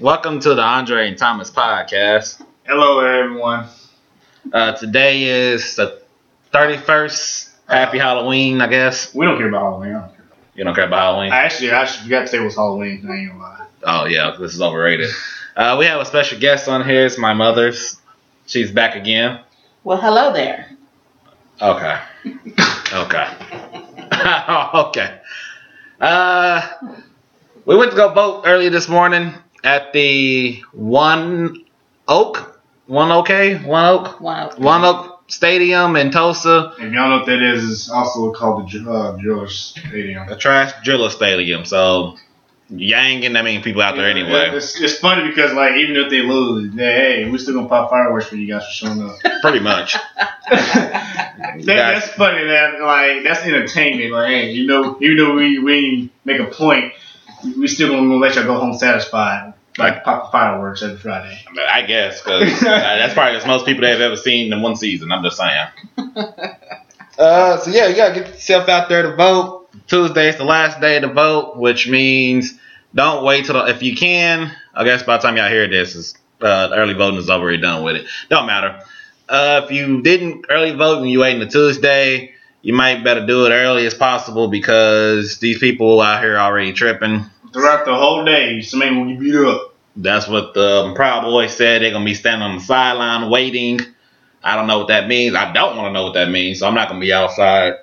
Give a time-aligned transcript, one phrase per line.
[0.00, 2.44] Welcome to the Andre and Thomas podcast.
[2.66, 3.68] Hello, everyone.
[4.52, 6.02] Uh, today is the
[6.52, 7.50] 31st.
[7.68, 9.14] Happy Halloween, I guess.
[9.14, 9.94] We don't care about Halloween.
[9.94, 10.24] I don't care.
[10.56, 11.30] You don't care about Halloween?
[11.30, 13.08] I actually, I actually forgot today was Halloween.
[13.08, 13.66] I ain't gonna lie.
[13.84, 15.10] Oh, yeah, this is overrated.
[15.54, 17.06] Uh, we have a special guest on here.
[17.06, 17.96] It's my mother's.
[18.46, 19.42] She's back again.
[19.84, 20.70] Well, hello there.
[21.62, 22.00] Okay.
[22.92, 23.28] Okay.
[24.74, 25.20] okay.
[26.00, 26.68] Uh,
[27.64, 29.32] we went to go vote early this morning
[29.64, 31.64] at the One
[32.06, 32.60] Oak.
[32.86, 33.56] One OK?
[33.64, 34.20] One Oak?
[34.20, 34.52] Wow.
[34.58, 36.74] One Oak Stadium in Tulsa.
[36.78, 40.28] If y'all know what that is, it's also called the Ju- uh, Jewelers Stadium.
[40.28, 41.64] The trash driller stadium.
[41.64, 42.16] So,
[42.68, 44.50] yang and I mean people out there anyway.
[44.52, 47.88] It's, it's funny because like even if they lose, they, hey, we still gonna pop
[47.88, 49.16] fireworks for you guys for showing up.
[49.40, 49.94] Pretty much.
[50.50, 52.44] that, that's funny.
[52.46, 54.12] That like that's entertainment.
[54.12, 56.92] Like hey, you know, even though we we make a point,
[57.44, 59.54] we still gonna let y'all go home satisfied.
[59.76, 61.36] Like pop fireworks every Friday.
[61.68, 65.10] I guess because that's probably the most people they've ever seen in one season.
[65.10, 65.66] I'm just saying.
[67.16, 69.68] Uh, so yeah, you gotta get yourself out there to vote.
[69.86, 72.54] Tuesday's the last day to vote, which means
[72.94, 74.52] don't wait till the, if you can.
[74.74, 77.84] I guess by the time y'all hear this, is uh, early voting is already done
[77.84, 78.06] with it.
[78.30, 78.80] Don't matter.
[79.28, 83.46] Uh, if you didn't early vote and you waiting to Tuesday, you might better do
[83.46, 87.24] it early as possible because these people out here already tripping.
[87.54, 89.76] Throughout the whole day, somebody will get beat up.
[89.94, 91.82] That's what the Proud Boys said.
[91.82, 93.78] They're gonna be standing on the sideline waiting.
[94.42, 95.36] I don't know what that means.
[95.36, 97.74] I don't want to know what that means, so I'm not gonna be outside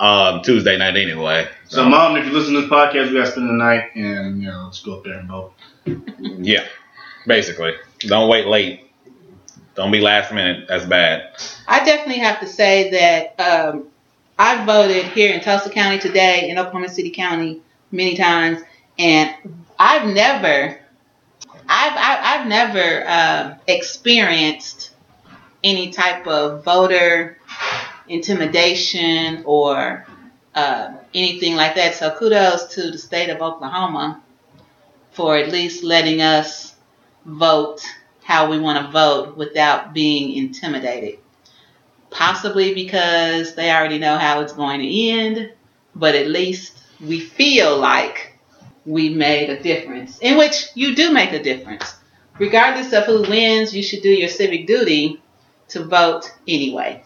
[0.00, 1.48] um, Tuesday night anyway.
[1.68, 4.48] So, mom, if you listen to this podcast, we gotta spend the night and you
[4.48, 5.54] know, let's go up there and vote.
[5.86, 6.66] yeah,
[7.28, 8.90] basically, don't wait late.
[9.76, 10.66] Don't be last minute.
[10.68, 11.40] That's bad.
[11.68, 13.86] I definitely have to say that um,
[14.36, 18.62] I voted here in Tulsa County today, in Oklahoma City County, many times,
[18.98, 19.34] and
[19.78, 20.78] I've never,
[21.68, 24.92] I've I've, I've never um, experienced
[25.62, 27.38] any type of voter
[28.08, 30.06] intimidation or
[30.54, 31.94] uh, anything like that.
[31.94, 34.22] So kudos to the state of Oklahoma
[35.12, 36.74] for at least letting us
[37.24, 37.82] vote
[38.22, 41.18] how we want to vote without being intimidated.
[42.10, 45.52] Possibly because they already know how it's going to end,
[45.94, 48.29] but at least we feel like
[48.86, 51.94] we made a difference, in which you do make a difference.
[52.38, 55.20] Regardless of who wins, you should do your civic duty
[55.68, 57.02] to vote anyway.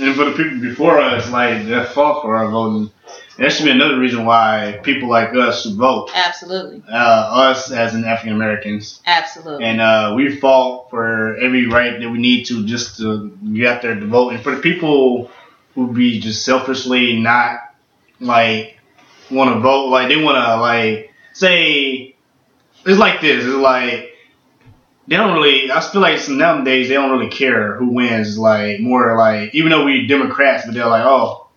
[0.00, 2.90] And for the people before us, like that fought for our voting,
[3.36, 6.10] that should be another reason why people like us should vote.
[6.14, 6.82] Absolutely.
[6.90, 9.64] Uh, us as an African Americans, Absolutely.
[9.64, 13.82] and uh, we fought for every right that we need to just to get out
[13.82, 14.30] there to vote.
[14.30, 15.30] And for the people
[15.74, 17.58] who be just selfishly not
[18.20, 18.78] like
[19.32, 22.14] want to vote, like they want to like say
[22.84, 23.44] it's like this.
[23.44, 24.10] It's like
[25.06, 25.70] they don't really.
[25.70, 28.38] I feel like nowadays they don't really care who wins.
[28.38, 31.48] Like more like even though we Democrats, but they're like, oh,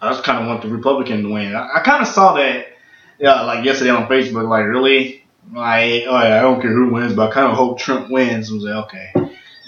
[0.00, 1.54] I just kind of want the Republican to win.
[1.54, 2.66] I, I kind of saw that,
[3.18, 4.48] yeah, like yesterday on Facebook.
[4.48, 7.78] Like really, like oh yeah, I don't care who wins, but I kind of hope
[7.78, 8.50] Trump wins.
[8.50, 9.12] I was like, okay,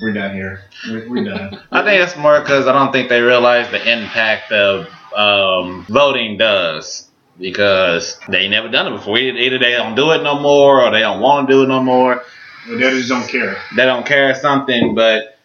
[0.03, 0.63] we're done here.
[0.89, 1.61] We're, we're done.
[1.73, 6.37] I think it's more because I don't think they realize the impact of um, voting
[6.37, 7.08] does.
[7.39, 9.19] Because they never done it before.
[9.19, 11.83] Either they don't do it no more, or they don't want to do it no
[11.83, 12.23] more.
[12.67, 13.57] But they just don't care.
[13.77, 14.95] they don't care or something.
[14.95, 15.39] But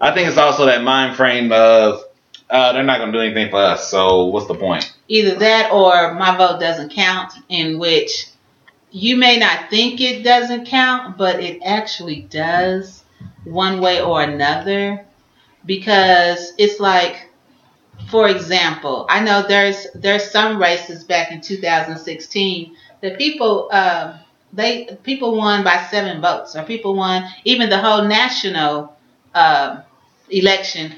[0.00, 2.02] I think it's also that mind frame of
[2.52, 3.90] uh, they're not going to do anything for us.
[3.90, 4.92] So what's the point?
[5.08, 8.26] Either that or my vote doesn't count, in which
[8.90, 13.02] you may not think it doesn't count, but it actually does
[13.44, 15.06] one way or another.
[15.64, 17.30] Because it's like,
[18.08, 24.18] for example, I know there's there's some races back in 2016 that people um,
[24.52, 28.96] they people won by seven votes, or people won even the whole national
[29.34, 29.82] um
[30.30, 30.94] election.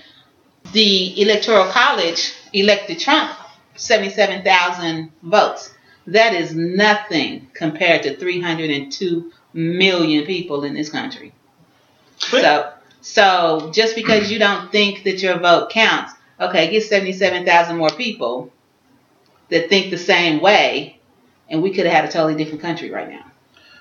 [0.73, 3.37] The electoral college elected Trump
[3.77, 5.75] 77,000 votes.
[6.07, 11.33] That is nothing compared to 302 million people in this country.
[12.19, 17.91] So, so just because you don't think that your vote counts, okay, get 77,000 more
[17.91, 18.51] people
[19.51, 20.99] that think the same way,
[21.49, 23.25] and we could have had a totally different country right now.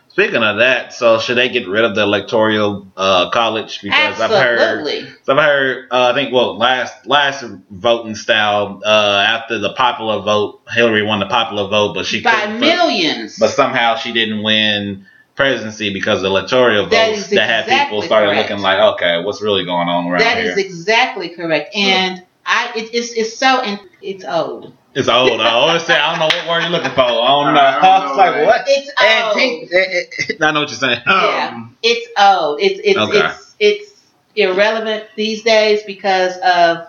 [0.09, 3.81] Speaking of that, so should they get rid of the electoral uh, college?
[3.81, 4.85] Because I've heard,
[5.23, 10.21] so I've heard, uh, I think, well, last last voting style uh, after the popular
[10.21, 13.39] vote, Hillary won the popular vote, but she By millions.
[13.39, 18.03] but somehow she didn't win presidency because of the electoral That votes that had people
[18.03, 18.51] started correct.
[18.51, 20.51] looking like, okay, what's really going on That here?
[20.51, 21.75] is exactly correct.
[21.75, 24.73] And I, it, it's, it's so, and it's old.
[24.95, 25.41] It's old.
[25.41, 27.01] I always say I don't know what word you're looking for.
[27.01, 27.59] I don't know.
[27.61, 28.45] I don't I was know, like, man.
[28.45, 28.63] what?
[28.67, 30.29] It's old.
[30.29, 30.41] Antique.
[30.41, 31.01] I know what you're saying.
[31.07, 31.51] Yeah.
[31.53, 32.59] Um, It's old.
[32.61, 33.19] It's it's Okay.
[33.19, 34.01] it's it's
[34.35, 36.87] irrelevant these days because of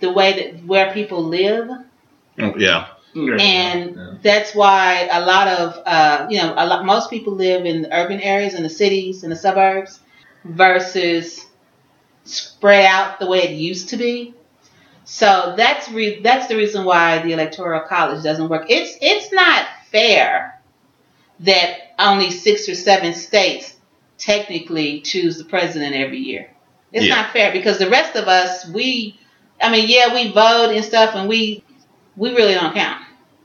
[0.00, 1.68] the way that where people live,
[2.38, 2.52] Yeah.
[2.56, 2.86] yeah.
[3.14, 4.14] and Yeah.
[4.22, 7.94] that's why a lot of uh, you know a lot most people live in the
[7.94, 10.00] urban areas in the cities in the suburbs
[10.44, 11.44] versus
[12.24, 14.34] spread out the way it used to be.
[15.06, 18.66] So that's re- that's the reason why the electoral college doesn't work.
[18.68, 20.60] It's it's not fair
[21.40, 23.74] that only six or seven states
[24.18, 26.50] technically choose the president every year.
[26.92, 27.16] It's Yeah.
[27.16, 29.18] not fair because the rest of us, we,
[29.62, 31.62] I mean, yeah, we vote and stuff, and we
[32.16, 33.02] we really don't count.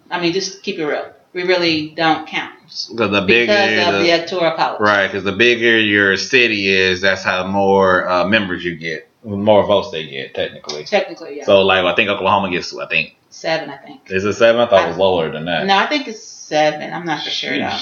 [0.09, 1.11] I mean, just keep it real.
[1.33, 2.55] We really don't count
[2.89, 4.81] Because the bigger because of the, the electoral college.
[4.81, 9.65] right, because the bigger your city is, that's how more uh, members you get, more
[9.65, 10.83] votes they get technically.
[10.83, 11.45] Technically, yeah.
[11.45, 14.09] So like I think Oklahoma gets, I think Seven, I think.
[14.11, 14.59] is it seven?
[14.61, 15.65] I thought it was lower than that.
[15.65, 16.91] No, I think it's seven.
[16.93, 17.77] I'm not for sure though.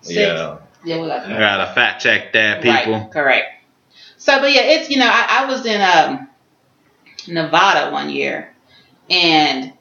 [0.00, 0.16] Six.
[0.16, 2.92] Yeah, Yeah, we got I gotta fact check that, people.
[2.92, 3.46] Right, correct.
[4.16, 6.28] So, but yeah, it's you know, I, I was in um,
[7.28, 8.54] Nevada one year,
[9.10, 9.72] and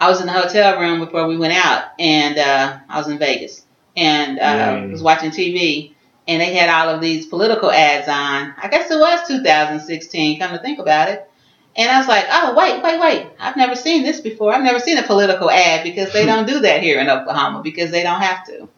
[0.00, 3.18] I was in the hotel room before we went out, and uh, I was in
[3.18, 3.64] Vegas,
[3.96, 4.86] and uh, Yeah.
[4.86, 5.92] was watching TV,
[6.28, 8.54] and they had all of these political ads on.
[8.56, 10.40] I guess it was 2016.
[10.40, 11.30] Come to think about it.
[11.76, 13.26] And I was like, oh, wait, wait, wait.
[13.38, 14.52] I've never seen this before.
[14.52, 17.90] I've never seen a political ad because they don't do that here in Oklahoma because
[17.90, 18.68] they don't have to.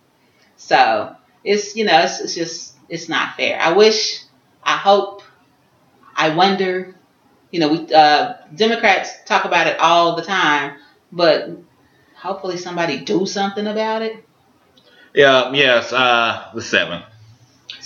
[0.56, 1.15] So
[1.45, 3.59] it's, you know, it's, it's just, it's not fair.
[3.61, 4.25] I wish,
[4.65, 5.23] I hope,
[6.17, 6.97] I wonder,
[7.53, 10.77] you know, we, uh, Democrats talk about it all the time,
[11.12, 11.50] but
[12.17, 14.25] hopefully somebody do something about it.
[15.15, 17.03] Yeah, yes, uh, the seven.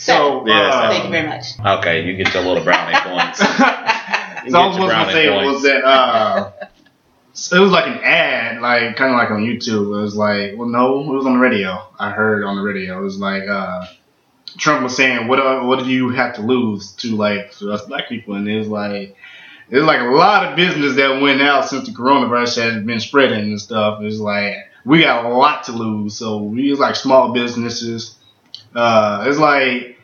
[0.02, 1.44] So, Yeah, uh, Thank you very much.
[1.78, 3.38] Okay, you get your little brownie points.
[3.38, 5.52] so I was going to say points.
[5.52, 6.50] was that uh,
[7.52, 9.96] it was like an ad, like kind of like on YouTube.
[9.96, 11.86] It was like, well, no, it was on the radio.
[11.98, 12.98] I heard on the radio.
[12.98, 13.86] It was like uh,
[14.58, 17.84] Trump was saying, "What uh, what do you have to lose to like to us
[17.86, 19.16] black people?" And it was like.
[19.68, 23.52] There's like a lot of business that went out since the coronavirus has been spreading
[23.52, 24.02] and stuff.
[24.02, 26.14] It's like we got a lot to lose.
[26.14, 28.16] So we like small businesses.
[28.74, 29.98] Uh, it's like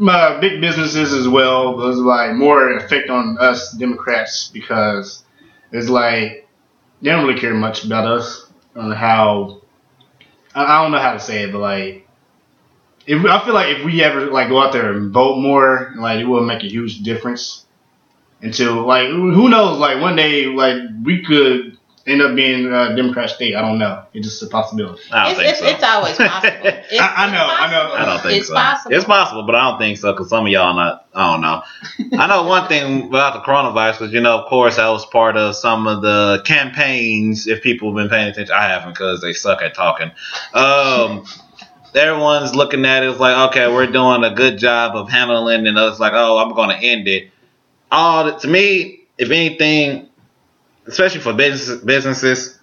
[0.00, 1.76] uh, big businesses as well.
[1.76, 5.24] There's like more effect on us Democrats because
[5.72, 6.48] it's like
[7.00, 8.46] they don't really care much about us
[8.76, 9.62] on how
[10.54, 12.08] I don't know how to say it, but like
[13.06, 16.20] if I feel like if we ever like go out there and vote more, like
[16.20, 17.66] it will make a huge difference.
[18.40, 21.71] Until like who knows, like one day like we could
[22.06, 23.54] end up being a Democrat state.
[23.54, 24.04] I don't know.
[24.12, 25.00] It's just a possibility.
[25.12, 25.66] I don't It's, think it's, so.
[25.66, 26.68] it's always possible.
[26.68, 27.92] It's, I- I it's know, I know.
[27.94, 28.54] I don't think it's so.
[28.54, 28.94] Possible.
[28.96, 31.06] It's possible, but I don't think so because some of y'all not.
[31.14, 31.62] I don't know.
[32.18, 35.36] I know one thing about the coronavirus because you know, of course, that was part
[35.36, 37.46] of some of the campaigns.
[37.46, 40.10] If people have been paying attention, I haven't because they suck at talking.
[40.54, 41.24] Um,
[41.94, 45.68] everyone's looking at it it's like, okay, we're doing a good job of handling, it."
[45.68, 47.30] and it's like, oh, I'm going to end it.
[47.90, 50.08] All to me, if anything,
[50.86, 52.58] especially for business businesses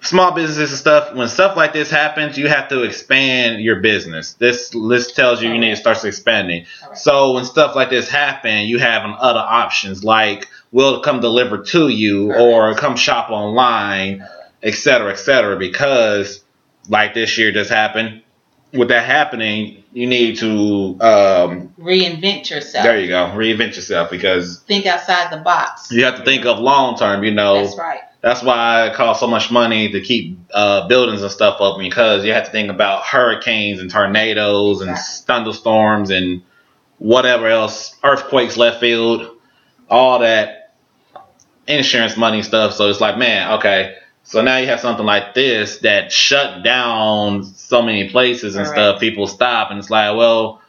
[0.00, 4.34] small businesses and stuff, when stuff like this happens, you have to expand your business.
[4.34, 6.66] This list tells you you need to start expanding.
[6.94, 11.88] So when stuff like this happen, you have other options like we'll come deliver to
[11.88, 14.26] you or come shop online,
[14.62, 15.58] et cetera, et cetera.
[15.58, 16.42] Because
[16.88, 18.22] like this year just happened,
[18.72, 22.84] with that happening, you need to um, Reinvent yourself.
[22.84, 25.90] there you go, reinvent yourself because Think outside the box.
[25.90, 27.24] you have to think of long term.
[27.24, 28.00] You know, That's right.
[28.20, 32.24] that's why it costs so much money to keep uh, buildings and stuff up because
[32.24, 34.96] you have to think about hurricanes and tornadoes and
[35.26, 36.42] thunderstorms and
[36.98, 39.36] whatever else, earthquakes left field,
[39.88, 40.74] all that
[41.66, 42.74] insurance money stuff.
[42.74, 43.96] So it's like, man, okay.
[44.30, 48.78] So now you have something like this that shut down so many places and Correct.
[48.78, 49.00] stuff.
[49.00, 50.62] People stop and it's like, well,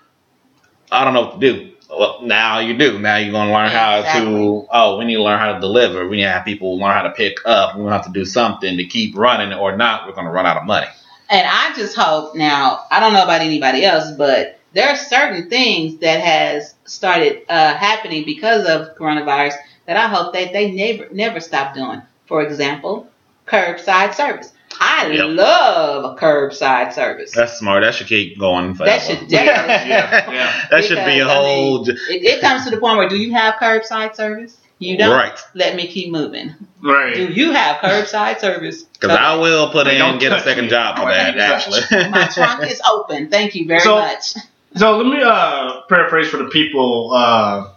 [0.91, 1.71] I don't know what to do.
[1.87, 2.97] Well, now you do.
[2.97, 4.33] Now you're gonna learn how Exactly.
[4.33, 4.67] to.
[4.71, 6.07] Oh, we need to learn how to deliver.
[6.07, 7.75] We need to have people learn how to pick up.
[7.75, 10.57] We're gonna have to do something to keep running, or not, we're gonna run out
[10.57, 10.87] of money.
[11.29, 15.51] And I just hope now, I don't know about anybody else, but there are certain
[15.51, 19.53] things that has started uh, happening because of coronavirus
[19.85, 22.01] that I hope that they never never stop doing.
[22.25, 23.07] For example,
[23.51, 24.53] curbside service.
[24.79, 25.25] I Yep.
[25.37, 27.31] love curbside service.
[27.35, 27.83] That's smart.
[27.83, 28.91] That should keep going forever.
[28.91, 30.67] That should definitely- Yeah, yeah.
[30.71, 31.85] that should be a Because, I whole.
[31.85, 34.57] mean, it, it comes to the point where do you have curbside service?
[34.79, 35.11] You don't.
[35.15, 35.37] right.
[35.53, 36.55] Let me keep moving.
[36.81, 37.13] Right.
[37.13, 38.81] Do you have curbside service?
[38.83, 40.69] Because I will put Hey, in don't get a second me.
[40.71, 41.37] job for that.
[41.37, 43.29] Actually, My trunk is open.
[43.29, 44.33] Thank you very So- much.
[44.77, 47.11] So let me uh, paraphrase for the people.
[47.13, 47.67] Uh,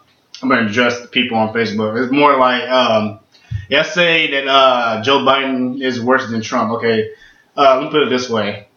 [0.40, 2.00] I'm going to address the people on Facebook.
[2.00, 3.18] It's more like um,
[3.70, 6.72] Let's say that uh, Joe Biden is worse than Trump.
[6.72, 7.10] Okay,
[7.56, 8.68] uh, let me put it this way.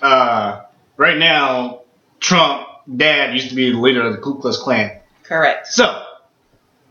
[0.00, 0.62] Uh,
[0.96, 1.82] right now,
[2.20, 5.00] Trump dad used to be the leader of the Ku Klux Klan.
[5.22, 5.66] Correct.
[5.68, 6.04] So,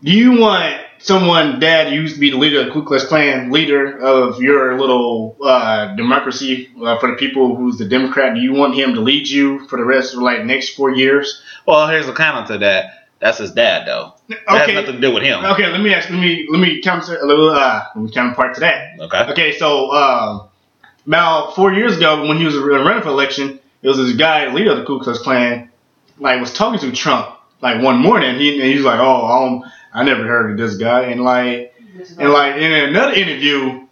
[0.02, 3.50] do you want someone dad used to be the leader of the Ku Klux Klan,
[3.50, 8.34] leader of your little uh, democracy uh, for the people who's the Democrat?
[8.34, 11.42] Do you want him to lead you for the rest of like next four years?
[11.66, 13.05] Well, here's the counter to that.
[13.18, 14.12] That's his dad, though.
[14.28, 14.74] That has Okay.
[14.74, 15.44] nothing to do with him.
[15.44, 16.10] Okay, let me ask.
[16.10, 17.50] Let me let me counter a little.
[17.50, 19.00] Uh, let me counterpart to that.
[19.00, 19.24] Okay.
[19.30, 20.48] Okay, so um,
[21.06, 24.72] about four years ago, when he was running for election, it was this guy, leader
[24.72, 25.70] of the Ku Klux Klan,
[26.18, 28.38] like was talking to Trump like one morning.
[28.38, 31.22] He and he was like, "Oh, I, don't, I never heard of this guy," and
[31.22, 31.74] like
[32.18, 33.88] and like in another interview, him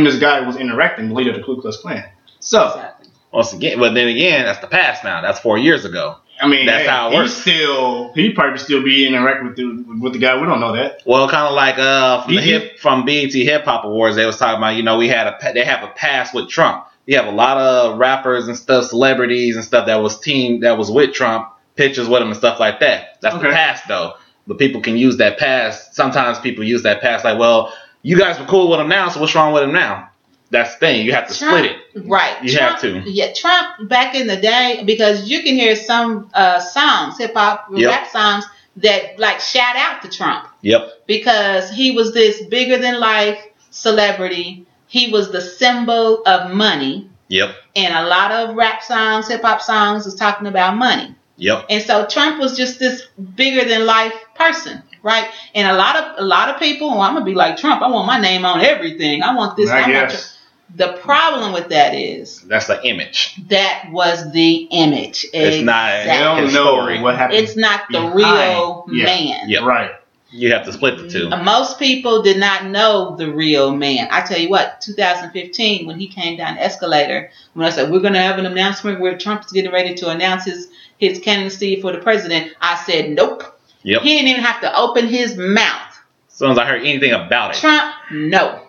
[0.00, 2.04] and this guy was interacting, the leader of the Ku Klux Klan.
[2.40, 3.08] So Exactly.
[3.32, 5.20] Once again, but then again, that's the past now.
[5.20, 6.16] That's four years ago.
[6.40, 7.32] I mean, That's hey, how it he's works.
[7.34, 10.38] still he probably still be interacting with the with the guy.
[10.40, 11.02] We don't know that.
[11.06, 14.26] Well, kind of like uh from the You- hip from BET Hip Hop Awards, they
[14.26, 16.84] was talking about you know we had a they have a past with Trump.
[17.06, 20.76] You have a lot of rappers and stuff, celebrities and stuff that was team that
[20.76, 23.18] was with Trump, pictures with him and stuff like that.
[23.22, 23.52] That's the Okay.
[23.52, 24.14] past though.
[24.48, 25.94] But people can use that past.
[25.94, 29.20] Sometimes people use that past like, well, you guys were cool with him now, so
[29.20, 30.08] what's wrong with him now?
[30.50, 31.06] That's the thing.
[31.06, 31.76] You have to split it.
[32.06, 32.42] Right.
[32.42, 33.10] You Trump, have to.
[33.10, 37.66] Yeah, Trump back in the day, because you can hear some uh, songs, hip hop,
[37.74, 37.90] Yep.
[37.90, 38.44] rap songs
[38.76, 41.06] that like shout out to Trump Yep.
[41.06, 44.66] because he was this bigger than life celebrity.
[44.88, 47.54] He was the symbol of money, Yep.
[47.74, 51.14] and a lot of rap songs, hip hop songs, is talking about money.
[51.38, 51.66] Yep.
[51.70, 53.02] And so Trump was just this
[53.34, 55.28] bigger than life person, right?
[55.54, 57.82] And a lot of a lot of people, well, I'm gonna be like Trump.
[57.82, 59.22] I want my name on everything.
[59.22, 59.68] I want this.
[59.70, 60.12] I want guess.
[60.12, 60.32] Trump.
[60.74, 63.36] The problem with that is That's the image.
[63.48, 65.24] that was the image.
[65.32, 66.52] It's not- They Exactly.
[66.52, 67.38] don't know what happened.
[67.38, 68.14] It's not the behind.
[68.16, 69.04] real Yeah.
[69.04, 69.48] man.
[69.48, 69.62] Yep.
[69.62, 69.90] right.
[70.32, 71.30] You have to split the two.
[71.30, 74.08] Uh, Most people did not know the real man.
[74.10, 78.00] I tell you what, 2015, when he came down the escalator, when I said, We're
[78.00, 80.68] going to have an announcement where Trump is getting ready to announce his,
[80.98, 83.44] his candidacy for the president, I said, Nope.
[83.84, 84.02] Yep.
[84.02, 85.92] He didn't even have to open his mouth.
[86.28, 88.62] As soon as I heard anything about it, Trump, no.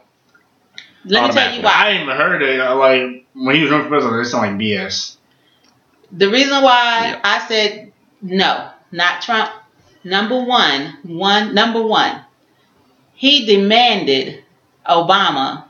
[1.08, 1.72] Let me tell you why.
[1.74, 2.60] I ain't even heard it.
[2.60, 5.16] uh, Like when he was running for president, it sounded like BS.
[6.12, 7.20] The reason why Yeah.
[7.24, 9.52] I said no, not Trump.
[10.04, 12.22] Number one, one number one,
[13.14, 14.44] he demanded
[14.88, 15.66] Obama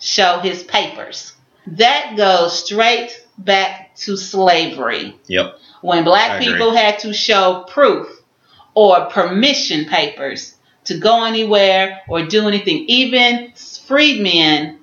[0.00, 1.32] show his papers.
[1.66, 5.16] That goes straight back to slavery.
[5.26, 5.58] Yep.
[5.82, 8.08] When black people had to show proof
[8.74, 10.55] or permission papers
[10.86, 13.52] to go anywhere or do anything, even
[13.86, 14.78] freedmen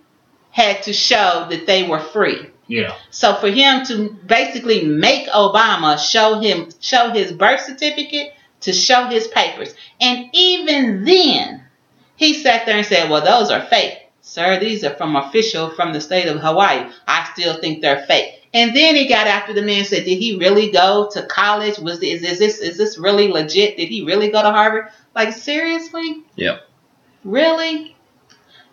[0.52, 2.48] had to show that they were free.
[2.68, 2.96] Yeah.
[3.10, 9.08] So for him to basically make Obama show him show his birth certificate to show
[9.08, 11.64] his papers, and even then,
[12.16, 14.60] he sat there and said, "Well, those are fake, sir.
[14.60, 16.90] These are from official from the state of Hawaii.
[17.08, 20.20] I still think they're fake." And then he got after the man and said, "Did
[20.20, 21.80] he really go to college?
[21.80, 23.76] Was is, is this is this really legit?
[23.76, 24.86] Did he really go to Harvard?
[25.16, 26.24] Like seriously?
[26.36, 26.68] Yep.
[27.24, 27.96] Really?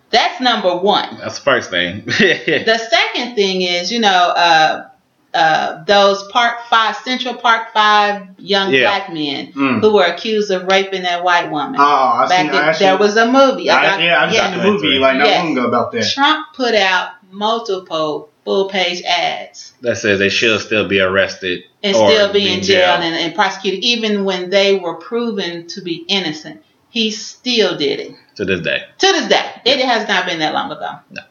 [0.09, 2.03] That's number one." That's the first thing.
[2.05, 4.87] The second thing is, you know, uh,
[5.33, 8.81] uh, those Park Five, Central Park Five young Yeah.
[8.81, 9.79] black men Mm.
[9.79, 11.75] who were accused of raping that white woman.
[11.79, 12.49] Oh, I Back seen.
[12.49, 13.69] in- I actually, there was a movie.
[13.69, 14.49] I, about- yeah, I just yeah.
[14.49, 15.43] seen the movie like not Yes.
[15.45, 16.11] long ago about that.
[16.11, 21.95] Trump put out multiple full page ads that says they should still be arrested and
[21.95, 26.63] still be in jail and, and prosecuted, even when they were proven to be innocent.
[26.89, 28.83] He still did it to this day.
[28.97, 29.61] to this day.
[29.65, 31.21] It has not been that long ago, No.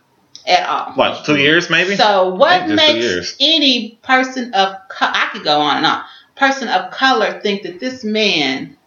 [0.47, 0.93] at all.
[0.95, 1.97] What, two years maybe?
[1.97, 5.87] So what think just two makes any person of co- I could go on and
[5.87, 6.02] on
[6.37, 8.79] person of color think that this man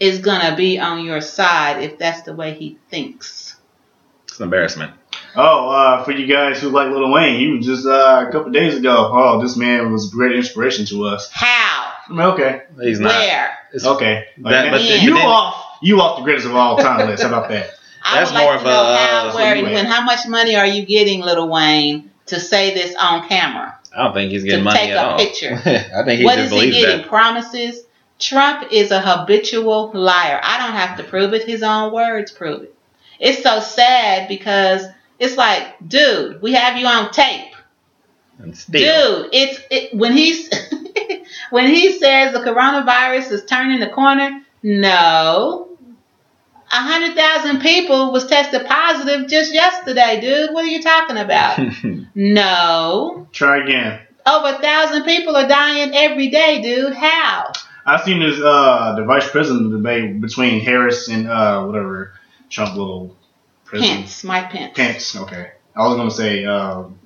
[0.00, 3.54] is gonna be on your side if that's the way he thinks?
[4.24, 4.94] It's an embarrassment.
[5.36, 8.50] Oh, uh, for you guys who like Lil Wayne, he was just uh, a couple
[8.50, 9.10] days ago.
[9.12, 11.30] Oh, this man was a great inspiration to us.
[11.32, 11.92] How?
[12.08, 13.10] I mean, okay, He's not.
[13.12, 13.50] Where?
[13.72, 14.26] It's, okay.
[14.38, 17.22] Like, That- but then- you then- off, you off the greatest of all time list.
[17.22, 17.70] How about that?
[18.04, 20.26] I That's would like more to of know a, how, uh, where, and how much
[20.26, 23.78] money are you getting, Lil Wayne, to say this on camera?
[23.94, 25.18] I don't think he's getting To money take at a all.
[25.18, 25.54] picture.
[25.94, 26.98] I think he What just is he getting?
[27.02, 27.08] that.
[27.08, 27.82] Promises?
[28.18, 30.40] Trump is a habitual liar.
[30.42, 31.44] I don't have to prove it.
[31.44, 32.74] His own words prove it.
[33.18, 34.84] It's so sad because
[35.20, 37.54] it's like, dude, we have you on tape.
[38.38, 40.48] And still, Dude, it's it, when he's
[41.50, 44.42] when he says the coronavirus is turning the corner.
[44.62, 45.68] No,
[46.72, 50.54] a hundred thousand people was tested positive just yesterday, dude.
[50.54, 51.58] What are you talking about?
[52.14, 54.00] no, Try again.
[54.26, 56.94] over a thousand people are dying every day, dude.
[56.94, 57.52] How?
[57.84, 62.12] I've seen this uh, the vice president debate between Harris and uh, whatever
[62.48, 63.16] Trump little
[63.70, 64.00] president?
[64.00, 64.72] Pence, Mike Pence.
[64.76, 65.16] Pence.
[65.16, 65.50] Okay.
[65.76, 66.44] I was gonna say.
[66.44, 66.98] Um,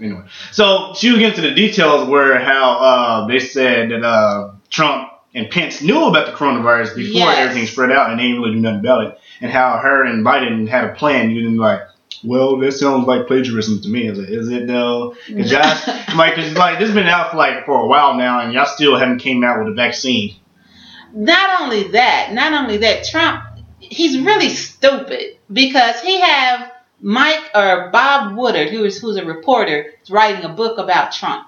[0.00, 4.52] anyway, so she was getting to the details where how uh, they said that uh,
[4.70, 7.38] Trump and Pence knew about the coronavirus before Yes.
[7.38, 10.24] everything spread out, and they didn't really do nothing about it, and how her and
[10.24, 11.30] Biden had a plan.
[11.30, 11.80] You didn't like.
[12.24, 14.06] Well, that sounds like plagiarism to me.
[14.06, 15.16] I was like, is it though?
[15.26, 15.60] Cause y'all,
[16.16, 18.66] like, cause like this has been out for like for a while now, and y'all
[18.66, 20.36] still haven't came out with a vaccine.
[21.12, 23.42] not only that, not only that, Trump,
[23.92, 29.92] he's really stupid because he have Mike or Bob Woodward, who is who's a reporter,
[30.02, 31.46] is writing a book about Trump,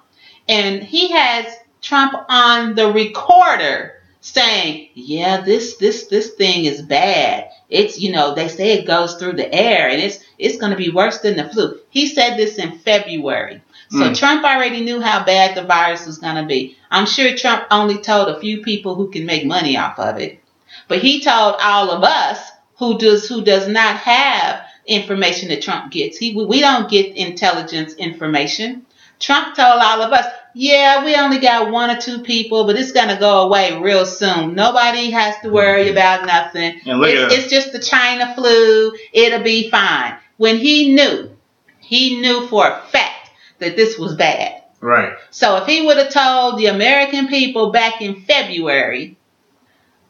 [0.48, 1.46] and he has
[1.80, 7.50] Trump on the recorder saying, "Yeah, this this this thing is bad.
[7.68, 10.78] It's you know they say it goes through the air and it's it's going to
[10.78, 13.62] be worse than the flu." He said this in February.
[13.90, 14.16] So Mm.
[14.16, 16.76] Trump already knew how bad the virus was going to be.
[16.90, 20.40] I'm sure Trump only told a few people who can make money off of it.
[20.88, 25.92] But he told all of us who does who does not have information that Trump
[25.92, 26.16] gets.
[26.16, 28.86] He we don't get intelligence information.
[29.20, 32.92] Trump told all of us, yeah, we only got one or two people, but it's
[32.92, 34.54] gonna go away real soon.
[34.54, 35.92] Nobody has to worry mm-hmm.
[35.92, 36.80] about nothing.
[36.84, 38.92] And look at It's, it's just the China flu.
[39.12, 40.16] It'll be fine.
[40.36, 41.30] When he knew,
[41.78, 44.62] he knew for a fact that this was bad.
[44.80, 45.14] Right.
[45.30, 49.16] So if he would have told the American people back in February,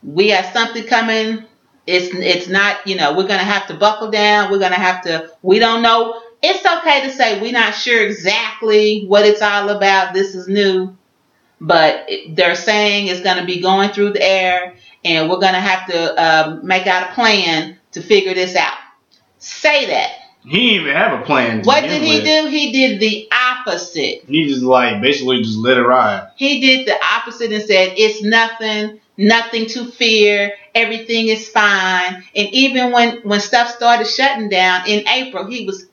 [0.05, 1.45] we have something coming.
[1.87, 4.51] It's it's not you know we're gonna have to buckle down.
[4.51, 5.31] We're gonna have to.
[5.43, 6.21] We don't know.
[6.43, 10.15] It's okay to say we're not sure exactly what it's all about.
[10.15, 10.97] This is new,
[11.61, 16.25] but they're saying it's gonna be going through the air, and we're gonna have to
[16.25, 18.77] um, make out a plan to figure this out.
[19.39, 20.11] Say that.
[20.45, 21.63] He didn't even have a plan.
[21.63, 22.25] to What begin did he with.
[22.25, 22.47] do?
[22.51, 24.25] He did the opposite.
[24.27, 26.29] He just like basically just let it ride.
[26.37, 32.25] He did the opposite and said, It's nothing, nothing to fear, everything is fine.
[32.37, 35.87] And even when, when stuff started shutting down in April, he was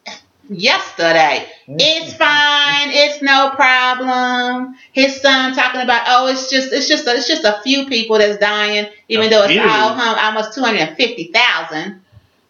[0.50, 1.48] yesterday.
[1.68, 4.76] It's fine, it's no problem.
[4.92, 8.18] His son talking about, oh, it's just it's just a, it's just a few people
[8.18, 9.62] that's dying, even A though it's few?
[9.62, 12.02] all hum, almost two hundred and fifty thousand.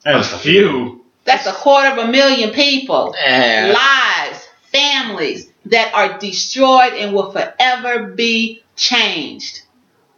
[0.04, 1.01] That's a few.
[1.26, 3.74] That's a quarter of a million people Yeah.
[3.74, 9.62] lives, families that are destroyed and will forever be changed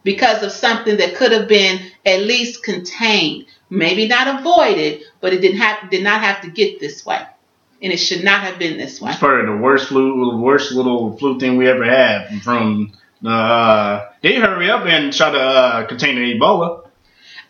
[0.02, 5.40] because of something that could have been at least contained, maybe not avoided, but it
[5.40, 7.20] didn't have did not have to get this way,
[7.82, 9.10] and it should not have been this way.
[9.10, 12.42] It's probably the worst flu, the worst little flu thing we ever had.
[12.42, 16.83] From the uh, they hurry up and try to uh, contain the Ebola.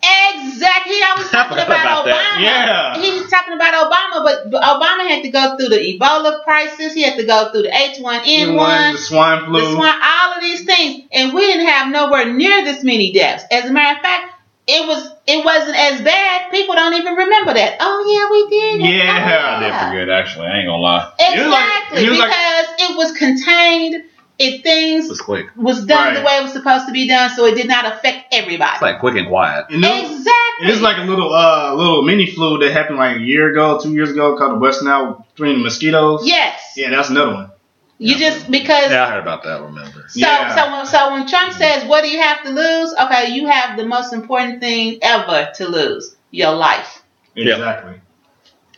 [0.05, 0.97] Exactly.
[1.01, 2.37] I talking forgot about, about that.
[2.37, 2.43] Obama.
[2.43, 3.01] Yeah.
[3.01, 6.93] He was talking about Obama, but, Obama had to go through the Ebola crisis.
[6.93, 8.93] He had to go through the H1N1.
[8.93, 9.61] the swine flu.
[9.61, 13.45] the swine, all of these things, and we didn't have nowhere near this many deaths.
[13.51, 14.35] As a matter of fact,
[14.67, 16.51] it was it wasn't as bad.
[16.51, 17.77] People don't even remember that.
[17.81, 18.81] Oh yeah, we did.
[18.81, 18.95] it.
[18.97, 20.47] Yeah, oh, I did oh, forget actually.
[20.47, 21.13] I ain't gonna lie.
[21.19, 24.05] It like- Exactly, it was like- because it was contained.
[24.39, 25.47] It things was quick.
[25.57, 28.35] was done the way it was supposed to be done, so it did not affect
[28.35, 28.73] everybody.
[28.73, 29.67] It's like quick and quiet.
[29.71, 30.33] And it was- exactly.
[30.61, 33.93] It's like a little uh little mini flu that happened like a year ago, two
[33.93, 36.23] years ago, called the West Nile between the mosquitoes.
[36.27, 36.73] yes.
[36.77, 37.51] Yeah, that's another one.
[37.99, 39.63] You just because Yeah, I heard about that.
[39.63, 40.05] Remember?
[40.09, 40.55] So, Yeah.
[40.55, 43.77] so, when, so when Trump says, "What do you have to lose?" Okay, you have
[43.77, 47.03] the most important thing ever to lose: your life.
[47.37, 47.53] Yeah.
[47.55, 47.95] Exactly.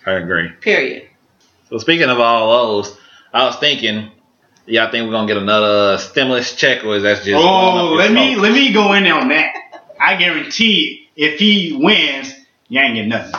[0.04, 0.50] I agree.
[0.60, 1.08] Period.
[1.70, 2.96] So speaking of all those,
[3.32, 4.10] I was thinking,
[4.66, 7.30] yeah, I think we're gonna get another uh, stimulus check, or is that just?
[7.34, 8.42] Oh, let me smoke?
[8.42, 9.54] let me go in on that.
[9.98, 12.34] I guarantee if he wins,
[12.68, 13.32] you ain't getting nothing.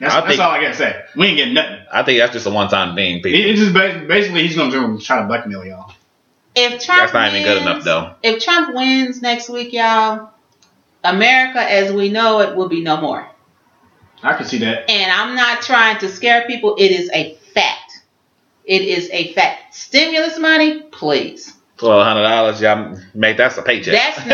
[0.00, 1.04] That's, I that's think- all I gotta say.
[1.16, 1.78] We ain't getting nothing.
[1.92, 3.50] I think that's just a one-time thing, It, people.
[3.50, 5.92] it's just basically he's gonna try to blackmail y'all.
[6.54, 8.14] If Trump That's not even good enough, though.
[8.22, 10.30] If Trump wins next week, y'all,
[11.04, 13.28] America as we know it will be no more.
[14.22, 14.88] I can see that.
[14.90, 16.76] And I'm not trying to scare people.
[16.78, 17.85] It is a fact.
[18.66, 19.74] It is a fact.
[19.74, 21.54] Stimulus money, please.
[21.78, 23.92] Twelve hundred dollars, y'all make that's a paycheck.
[23.94, 24.28] That's no,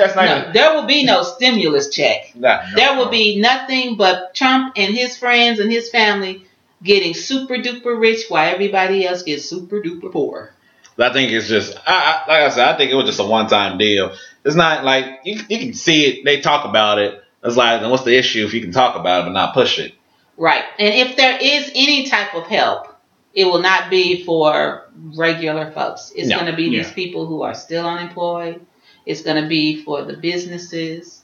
[0.00, 0.38] That's not no.
[0.38, 2.32] even- There will be no stimulus check.
[2.36, 2.62] Nah.
[2.74, 6.46] There will be nothing but Trump and his friends and his family
[6.82, 10.52] getting super duper rich while everybody else gets super duper poor.
[10.96, 13.24] I think it's just, I, I, like I said, I think it was just a
[13.24, 14.14] one-time deal.
[14.44, 16.24] It's not like you, you can see it.
[16.24, 17.20] They talk about it.
[17.42, 19.80] It's like, then what's the issue if you can talk about it but not push
[19.80, 19.94] it?
[20.36, 20.62] Right.
[20.78, 22.93] And if there is any type of help,
[23.34, 26.12] it will not be for regular folks.
[26.14, 26.36] It's No.
[26.36, 28.64] going to be these people who are still unemployed.
[29.06, 31.22] It's going to be for the businesses.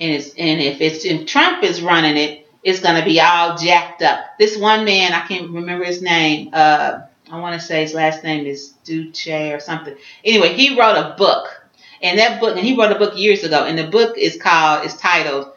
[0.00, 3.56] And it's and if it's if Trump is running it, it's going to be all
[3.56, 4.20] jacked up.
[4.38, 6.50] This one man, I can't remember his name.
[6.52, 9.94] Uh, I want to say his last name is Duce or something.
[10.24, 11.68] Anyway, he wrote a book,
[12.02, 14.84] and that book, and he wrote a book years ago, and the book is called,
[14.86, 15.52] is titled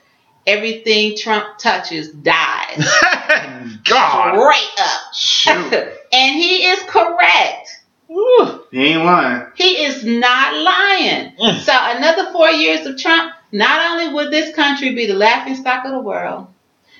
[0.45, 2.77] everything Trump touches dies.
[3.83, 4.33] God.
[4.33, 5.13] Straight up.
[5.13, 5.73] Shoot.
[6.13, 7.69] and he is correct.
[8.07, 8.63] Woo.
[8.71, 9.45] he ain't lying.
[9.55, 11.33] He is not lying.
[11.37, 11.59] Mm.
[11.59, 15.85] So another four years of Trump, not only would this country be the laughing stock
[15.85, 16.47] of the world,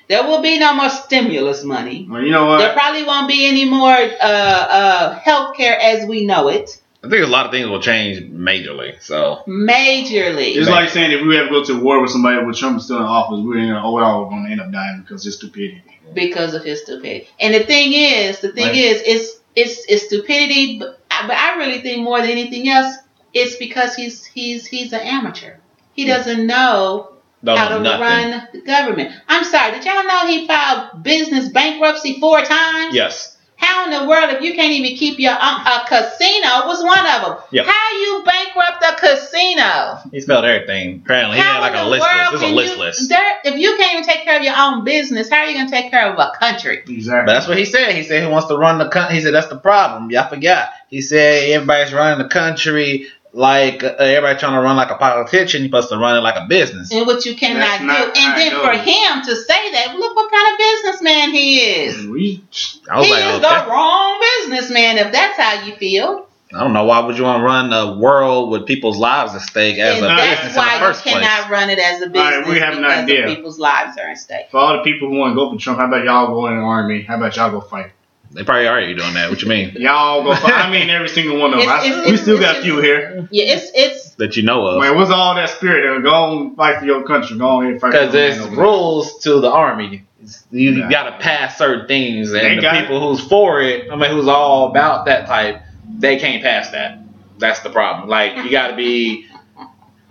[0.08, 2.08] there will be no more stimulus money.
[2.10, 2.60] Well, you know what?
[2.60, 6.80] There probably won't be any more uh, uh, health care as we know it.
[7.04, 9.02] I think a lot of things will change majorly.
[9.02, 10.56] So Majorly.
[10.56, 13.04] It's like saying if we ever go to war with somebody with Trump still in
[13.04, 15.82] office, oh, we're all going to end up dying because of stupidity.
[16.14, 17.28] because of his stupidity.
[17.40, 18.76] And the thing is, the thing Right.
[18.76, 20.80] is, it's it's it's stupidity.
[20.80, 22.96] But I, but I really think more than anything else,
[23.34, 25.56] it's because he's he's he's an amateur.
[25.94, 28.02] He doesn't know don't how to nothing.
[28.02, 29.14] run the government.
[29.28, 32.94] I'm sorry, did y'all know he filed business bankruptcy four times?
[32.96, 33.38] Yes.
[33.60, 37.06] How in the world, if you can't even keep your um, a casino was one
[37.06, 37.38] of them?
[37.52, 37.64] Yeah.
[37.64, 40.00] How you bankrupt a casino?
[40.12, 41.02] He spelled everything.
[41.04, 42.44] Apparently, he had How like in a the list world list.
[42.44, 43.10] A can list you- list.
[43.10, 45.68] there- if you can't even take care of your own business, how are you going
[45.68, 46.84] to take care of a country?
[46.88, 47.26] Exactly.
[47.26, 47.94] But that's what he said.
[47.96, 49.16] He said he wants to run the country.
[49.16, 50.10] He said that's the problem.
[50.12, 50.70] Y'all forgot.
[50.90, 55.62] He said everybody's running the country like uh, everybody trying to run like a politician.
[55.62, 56.92] He's supposed to run it like a business.
[56.92, 58.22] and what you cannot That's do.
[58.22, 62.08] And then for him to say that, look what kind of businessman he is.
[62.08, 63.42] We, He like, is okay.
[63.42, 66.26] the wrong businessman if that's how you feel.
[66.52, 69.42] I don't know why would you want to run a world with people's lives at
[69.42, 71.52] stake as and a that's business in the why you cannot place?
[71.52, 73.28] run it as a right, business we have an idea.
[73.28, 74.48] people's lives are at stake.
[74.50, 76.58] for all the people who want to go for Trump, how about y'all go in
[76.58, 77.04] the army?
[77.04, 77.92] How about y'all go fight?
[78.32, 79.30] They probably already doing that.
[79.30, 79.72] What you mean?
[79.80, 80.54] Y'all go fight.
[80.54, 81.68] I mean, every single one of them.
[81.70, 83.28] It's- I- we it's- still got it's- a few here.
[83.32, 84.82] Yeah, it's it's That you know of?
[84.82, 86.04] Man, what's all that spirit?
[86.04, 87.38] Go on, fight for your country.
[87.38, 88.66] Go on and fight for Because your there's man over there.
[88.66, 90.06] rules to the army.
[90.52, 90.90] You Yeah.
[90.90, 92.82] got to pass certain things, They and the got it.
[92.82, 95.62] people who's for it, I mean, who's all about that type,
[95.98, 97.00] they can't pass that.
[97.40, 98.10] That's the problem.
[98.10, 99.26] Like you got to be,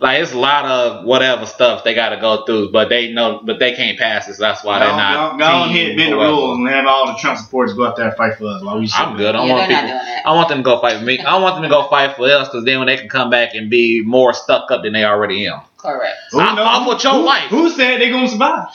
[0.00, 3.40] like it's a lot of whatever stuff they got to go through, but they know,
[3.44, 4.34] but they can't pass it.
[4.34, 5.32] So that's why they're not.
[5.32, 7.86] go, go on team ahead, bend the rules, and have all the Trump supporters go
[7.86, 8.62] out there and fight for us.
[8.62, 9.34] While we I'm good.
[9.34, 10.22] I yeah, want people.
[10.24, 11.18] I want them to go fight for me.
[11.18, 13.54] I want them to go fight for us, because then when they can come back
[13.54, 15.62] and be more stuck up than they already am.
[15.78, 16.16] Correct.
[16.32, 16.66] Who I'm- knows?
[16.68, 17.44] I'm with your who, wife.
[17.50, 18.66] Who said they gonna survive?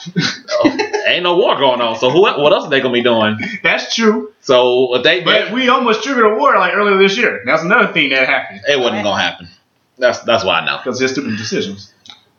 [0.50, 2.22] Oh, ain't no war going on, so who?
[2.22, 3.38] What else are they gonna be doing?
[3.62, 4.32] That's true.
[4.40, 7.42] So they, But we almost triggered a war like earlier this year.
[7.44, 9.48] That's another thing that happened it wasn't gonna happen.
[9.98, 10.78] That's that's why I know.
[10.78, 11.92] because they're stupid decisions.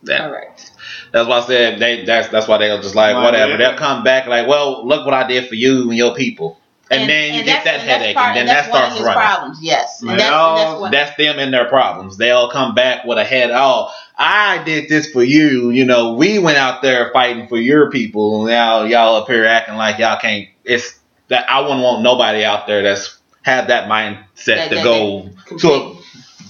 [0.03, 0.71] That, Correct.
[1.11, 2.05] that's why I said they.
[2.05, 3.51] That's that's why they'll just like Well, whatever.
[3.53, 3.57] yeah.
[3.57, 6.59] They'll come back like, well, look what I did for you and your people,
[6.91, 8.97] and, then you get that and headache, part- and then that that's one of starts
[8.99, 9.19] his running.
[9.23, 9.57] problems.
[9.63, 11.07] Yes, and Well, that's, and that's.
[11.07, 12.17] That's them and their problems.
[12.17, 13.49] They'll come back with a head.
[13.51, 15.71] Oh, I did this for you.
[15.71, 18.45] You know, we went out there fighting for your people.
[18.45, 20.49] Now y'all up here acting like y'all can't.
[20.65, 24.83] It's that I wouldn't want nobody out there that's had that mindset That- to that
[24.83, 25.95] go they to a,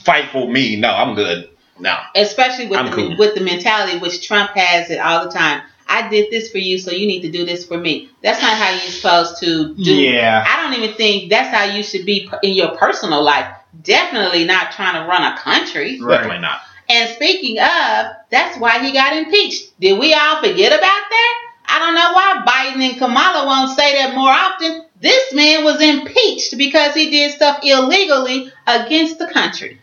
[0.05, 0.75] fight for me.
[0.75, 1.49] No, I'm good.
[1.77, 1.97] No.
[2.15, 3.17] especially with I'm the, cool.
[3.17, 5.61] with the mentality which Trump has it all the time.
[5.87, 8.09] I did this for you, so you need to do this for me.
[8.23, 9.93] That's not how you're supposed to do.
[9.93, 10.43] Yeah.
[10.47, 13.47] I don't even think that's how you should be in your personal life.
[13.83, 15.99] Definitely not trying to run a country.
[16.01, 16.17] Right.
[16.17, 16.61] Definitely not.
[16.89, 19.79] And speaking of, that's why he got impeached.
[19.79, 21.41] Did we all forget about that?
[21.67, 24.85] I don't know why Biden and Kamala won't say that more often.
[25.01, 29.79] This man was impeached because he did stuff illegally against the country.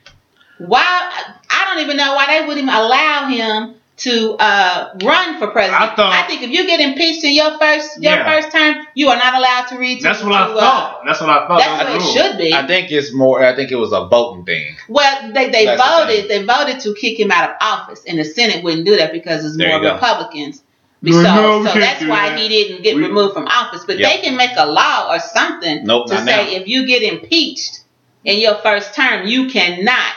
[0.66, 1.12] Why?
[1.50, 5.80] I don't even know why they wouldn't even allow him to uh, run for president.
[5.80, 8.24] I thought- I think if you get impeached in your first your Yeah.
[8.30, 9.98] first term, you are not allowed to read.
[9.98, 11.02] To, That's what I to, uh, thought.
[11.06, 11.58] That's what I thought.
[11.58, 12.14] That's what was it rule.
[12.30, 12.54] should be.
[12.54, 13.44] I think it's more.
[13.44, 14.76] I think it was a voting thing.
[14.88, 18.18] Well, they, they That's the voted they voted to kick him out of office, and
[18.18, 19.92] the Senate wouldn't do that because it's There more.
[19.92, 20.62] Republicans.
[21.04, 22.38] No, So, no, so that's why that.
[22.38, 23.82] he didn't get We- removed from office.
[23.84, 24.08] But Yeah.
[24.08, 26.60] they can make a law or something Nope, to not say now.
[26.60, 27.80] if you get impeached
[28.24, 30.14] in your first term, you cannot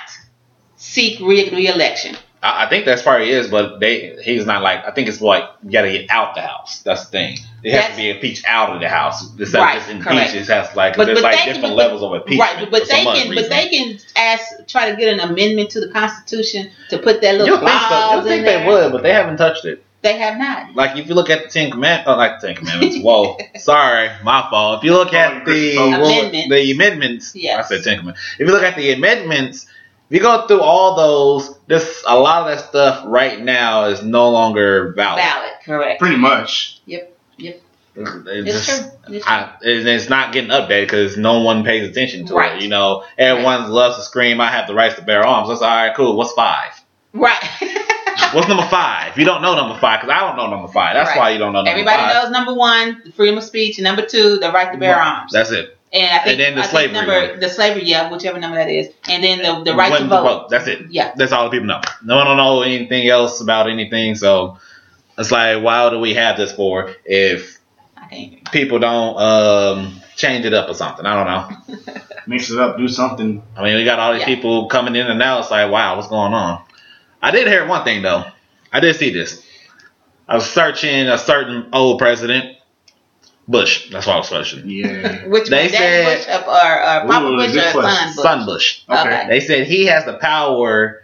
[0.86, 2.16] seek re- re-election.
[2.44, 4.86] I, I think that's probably is, but they he's not like.
[4.86, 6.82] I think it's like you got to get out the house.
[6.84, 7.38] That's the thing.
[7.64, 9.28] It has That's- to be impeached out of the house.
[9.40, 10.08] Instead Right, just correct.
[10.30, 12.40] impeached, it has like But- there's but like they- different but- levels of impeachment.
[12.42, 15.20] Right, but for they some odd can, but they can ask, try to get an
[15.20, 18.10] amendment to the Constitution to put that little You'll think, so.
[18.12, 18.60] You'll in think there.
[18.60, 19.82] they would, but they haven't touched it.
[20.04, 20.76] They have not.
[20.76, 23.00] Like if you look at the Ten Commandments, oh, uh, like the Ten Commandments.
[23.02, 24.78] Whoa, sorry, my fault.
[24.78, 26.50] If you look at oh, the Amendments.
[26.50, 27.66] the amendments, Yes.
[27.66, 28.22] I said Ten Commandments.
[28.38, 29.66] If you look at the amendments,
[30.10, 34.04] if you go through all those, this a lot of that stuff right now is
[34.04, 35.24] no longer valid.
[35.24, 36.00] Valid, correct.
[36.00, 36.82] Pretty much.
[36.86, 37.62] Yep, yep.
[37.96, 39.16] It's, It's just- true.
[39.16, 39.34] It's true.
[39.36, 42.58] I, and it's not getting updated because no one pays attention to Right.
[42.58, 42.62] it.
[42.64, 45.70] You know, everyone loves to scream, "I have the rights to bear arms." That's all
[45.70, 46.18] right, cool.
[46.18, 46.72] What's five?
[47.14, 47.42] Right.
[48.34, 49.18] What's number five?
[49.18, 50.96] You don't know number five because I don't know number five.
[50.96, 51.18] That's Right.
[51.18, 52.14] why you don't know number Everybody five.
[52.24, 55.32] knows number one, the freedom of speech, and number two, the right to bear arms.
[55.32, 55.75] That's it.
[55.96, 57.40] And I think, and then the I think slavery number one.
[57.40, 60.50] the slavery, yeah, whichever number that is, and then the the right to When vote.
[60.50, 60.92] That's it.
[60.92, 61.14] Yeah.
[61.16, 61.82] That's all the people know.
[62.04, 64.16] No one don't know anything else about anything.
[64.16, 64.58] So
[65.18, 67.58] It's like, why do we have this for if
[68.52, 71.06] people don't um, change it up or something?
[71.06, 71.28] I don't
[71.78, 71.94] know.
[72.28, 73.42] Mix it up, do something.
[73.56, 74.36] I mean, we got all these Yeah.
[74.36, 75.42] people coming in and out.
[75.42, 76.62] It's like, wow, what's going on?
[77.22, 78.26] I did hear one thing though.
[78.74, 79.42] I did see this.
[80.28, 82.55] I was searching a certain old president,
[83.48, 83.90] Bush.
[83.92, 84.70] That's what I was searching.
[84.70, 85.26] Yeah.
[85.28, 85.70] Which They one?
[85.70, 88.14] Said- Bush or, or, or Papa Ooh, Bush or question.
[88.14, 88.24] Son Bush?
[88.24, 88.82] Son Bush.
[88.90, 89.00] Okay.
[89.20, 89.28] Okay.
[89.30, 91.04] They said he has the power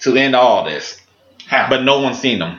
[0.00, 1.00] to end all this,
[1.46, 1.68] How?
[1.68, 2.58] but no one's seen him.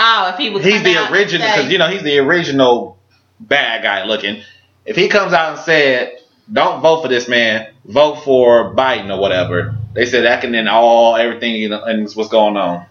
[0.00, 0.64] Oh, if he was.
[0.64, 2.98] He's the original because you know he's the original
[3.40, 4.42] bad guy looking.
[4.84, 6.18] If he comes out and said,
[6.52, 10.68] "Don't vote for this man, vote for Biden or whatever," they said that can end
[10.68, 12.86] all everything you know, and what's going on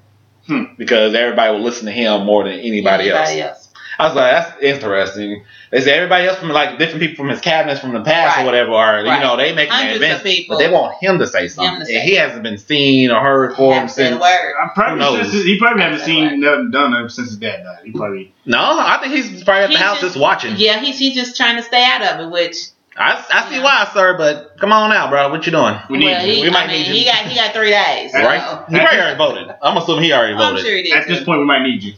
[0.48, 0.64] Hmm.
[0.78, 3.30] because everybody will listen to him more than anybody, else.
[3.36, 3.70] else.
[4.04, 5.44] I was like, that's interesting.
[5.72, 8.44] They said everybody else from like different people from his cabinets from the past Right.
[8.44, 9.18] or whatever are Right.
[9.18, 10.58] you know they make Hundreds of events, people.
[10.58, 11.80] but they want him to say something.
[11.80, 14.24] to say and he hasn't been seen or heard for him Haven't said a since.
[14.62, 15.22] I'm probably Who knows?
[15.22, 17.80] since his- he probably haven't seen nothing done ever since his dad died.
[17.86, 20.56] He probably No, I think he's probably at the house just- just watching.
[20.58, 22.56] Yeah, he's he's just trying to stay out of it, which
[22.96, 23.64] I, I see Yeah.
[23.64, 25.30] why, sir, but come on out, bro.
[25.30, 25.76] What you doing?
[25.90, 26.34] We need well, you.
[26.36, 26.94] he, We might I mean, need you.
[26.94, 28.12] he got he got three days.
[28.12, 28.40] so- Right?
[28.70, 29.56] He probably already voted.
[29.64, 30.60] I'm assuming he already voted.
[30.60, 30.94] I'm sure he did.
[30.94, 31.94] at this point we might need you.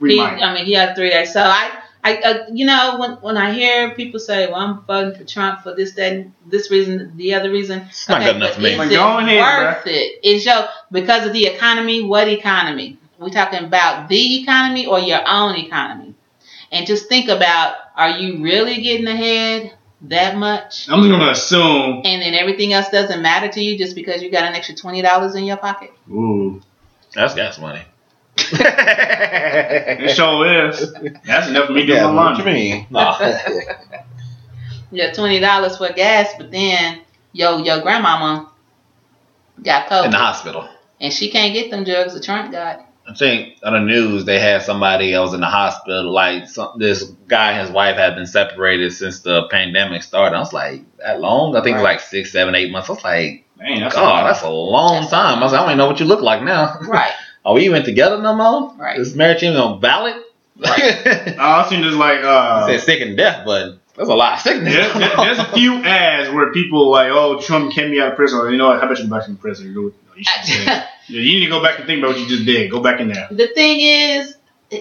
[0.00, 0.20] He.
[0.20, 1.32] I mean, he had three days.
[1.32, 1.70] So I,
[2.06, 5.62] I, uh, you know, when when I hear people say, "Well, I'm voting for Trump
[5.62, 8.74] for this, that, this reason, the other reason," It's not good enough for me.
[8.74, 10.20] Is it ahead, worth it?
[10.22, 12.02] Is your because of the economy?
[12.02, 12.98] What economy?
[13.18, 16.14] We talking about the economy or your own economy?
[16.70, 20.88] And just think about: Are you really getting ahead that much?
[20.88, 22.02] I'm just gonna assume.
[22.04, 25.02] And then everything else doesn't matter to you just because you got an extra twenty
[25.02, 25.90] dollars in your pocket.
[26.08, 26.62] Ooh,
[27.14, 27.82] That's gas money.
[28.52, 30.92] It sure is.
[31.24, 32.52] That's enough for me to do Yeah, my what you laundry.
[32.52, 32.86] mean?
[32.90, 33.16] No.
[34.92, 37.00] You twenty dollars for gas, but then
[37.32, 38.48] yo your grandmama
[39.62, 40.04] got COVID.
[40.06, 40.68] In the hospital.
[41.00, 42.86] and she can't get them drugs that Trump got.
[43.08, 46.12] I think on the news they had somebody else in the hospital.
[46.12, 50.36] Like some, this guy and his wife had been separated since the pandemic started.
[50.36, 51.56] I was like, that long?
[51.56, 52.88] I think it was like six, seven, eight months.
[52.88, 55.38] I was like, Man, that's God, that's a long That's time.
[55.40, 56.78] I was like, I don't even know what you look like now.
[56.82, 57.12] Right.
[57.46, 58.74] Are we even together no more?
[58.76, 58.98] Right.
[58.98, 60.16] Is marriage even on valid?
[60.58, 62.66] Oh, I seen just like uh.
[62.66, 64.74] said sick and death, but there's a lot of sickness.
[64.74, 68.16] There, there- there's a few ads where people like, oh, Trump kept me out of
[68.16, 68.38] prison.
[68.40, 68.80] Or, you know what?
[68.80, 69.68] How about you go back in prison?
[69.68, 70.64] You, go, you, should say-
[71.08, 72.68] Yeah, you need to go back and think about what you just did.
[72.70, 73.28] Go back in there.
[73.30, 74.36] the thing is,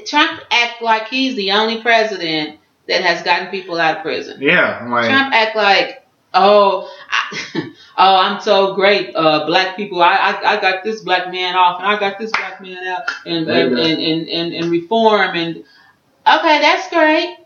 [0.08, 4.41] Trump act like he's the only president that has gotten people out of prison.
[4.41, 9.16] Yeah, I'm like, Trump act like, oh, I, oh, I'm so great.
[9.16, 12.32] Uh, black people, I, I, I got this black man off, and I got this
[12.32, 17.38] black man out, and and, and, and, and, and reform, and okay, that's great.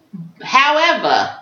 [0.42, 1.36] However,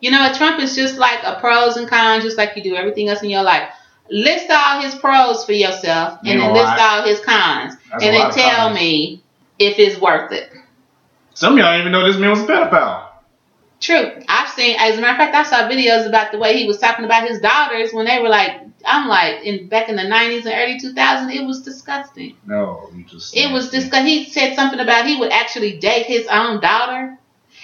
[0.00, 3.08] you know, Trump is just like a pros and cons, just like you do everything
[3.08, 3.68] else in your life.
[4.10, 8.70] List all his pros for yourself, and then list all his cons, and then tell
[8.74, 9.22] me
[9.58, 10.50] if it's worth it.
[11.32, 13.03] some of y'all even know this man was a pedophile.
[13.84, 14.12] True.
[14.30, 16.78] I've seen, as a matter of fact, I saw videos about the way he was
[16.78, 20.46] talking about his daughters when they were like, I'm like, in back in the 90s
[20.46, 22.34] and early 2000s, it was disgusting.
[22.46, 23.36] No, you just.
[23.36, 24.06] It was disgusting.
[24.06, 27.18] He said something about he would actually date his own daughter.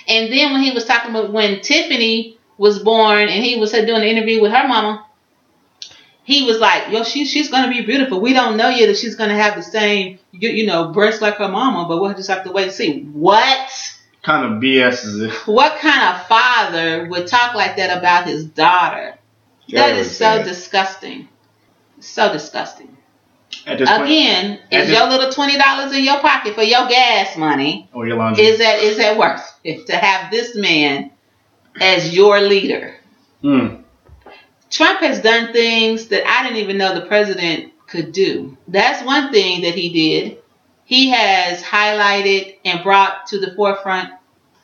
[0.07, 3.89] And then when he was talking about when Tiffany was born and he was doing
[3.89, 5.07] an interview with her mama,
[6.25, 8.21] he was like, yo, she, she's going to be beautiful.
[8.21, 11.23] We don't know yet if she's going to have the same, you, you know, breasts
[11.23, 13.05] like her mama, but we'll just have to wait and see.
[13.05, 13.71] What?
[14.23, 15.33] Kind of BS is it?
[15.47, 19.17] What kind of father would talk like that about his daughter?
[19.71, 20.45] That is so Sad.
[20.45, 21.29] disgusting.
[22.01, 22.97] So disgusting.
[23.67, 26.63] At this point, Again, at is this- your little twenty dollars in your pocket for
[26.63, 27.89] your gas money?
[27.95, 28.45] oh, your laundry.
[28.45, 31.11] Is that is that worth it to have this man
[31.81, 32.97] as your leader?
[33.43, 33.77] Hmm.
[34.71, 38.57] Trump has done things that I didn't even know the president could do.
[38.69, 40.40] That's one thing that he did.
[40.91, 44.13] He has highlighted and brought to the forefront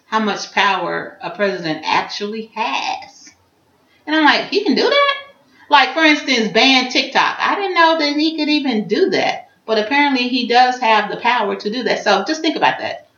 [0.07, 3.33] how much power a president actually has.
[4.09, 5.15] And I'm like, he can do that?
[5.71, 7.37] Like, for instance, ban TikTok.
[7.39, 9.51] I didn't know that he could even do that.
[9.67, 12.03] But apparently, he does have the power to do that.
[12.03, 13.09] So just think about that.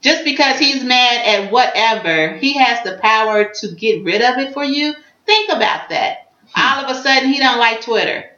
[0.00, 4.54] Just because he's mad at whatever, he has the power to get rid of it
[4.54, 4.94] for you.
[5.26, 6.30] Think about that.
[6.54, 6.60] Hmm.
[6.60, 8.30] All of a sudden, he don't like Twitter.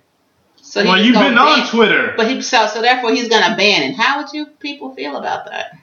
[0.70, 2.14] So well, you've gonna been on Twitter.
[2.16, 3.96] But he so so therefore he's gonna ban it.
[3.96, 5.76] How would you people feel about that?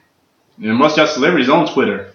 [0.62, 2.14] And most y'all celebrities on Twitter.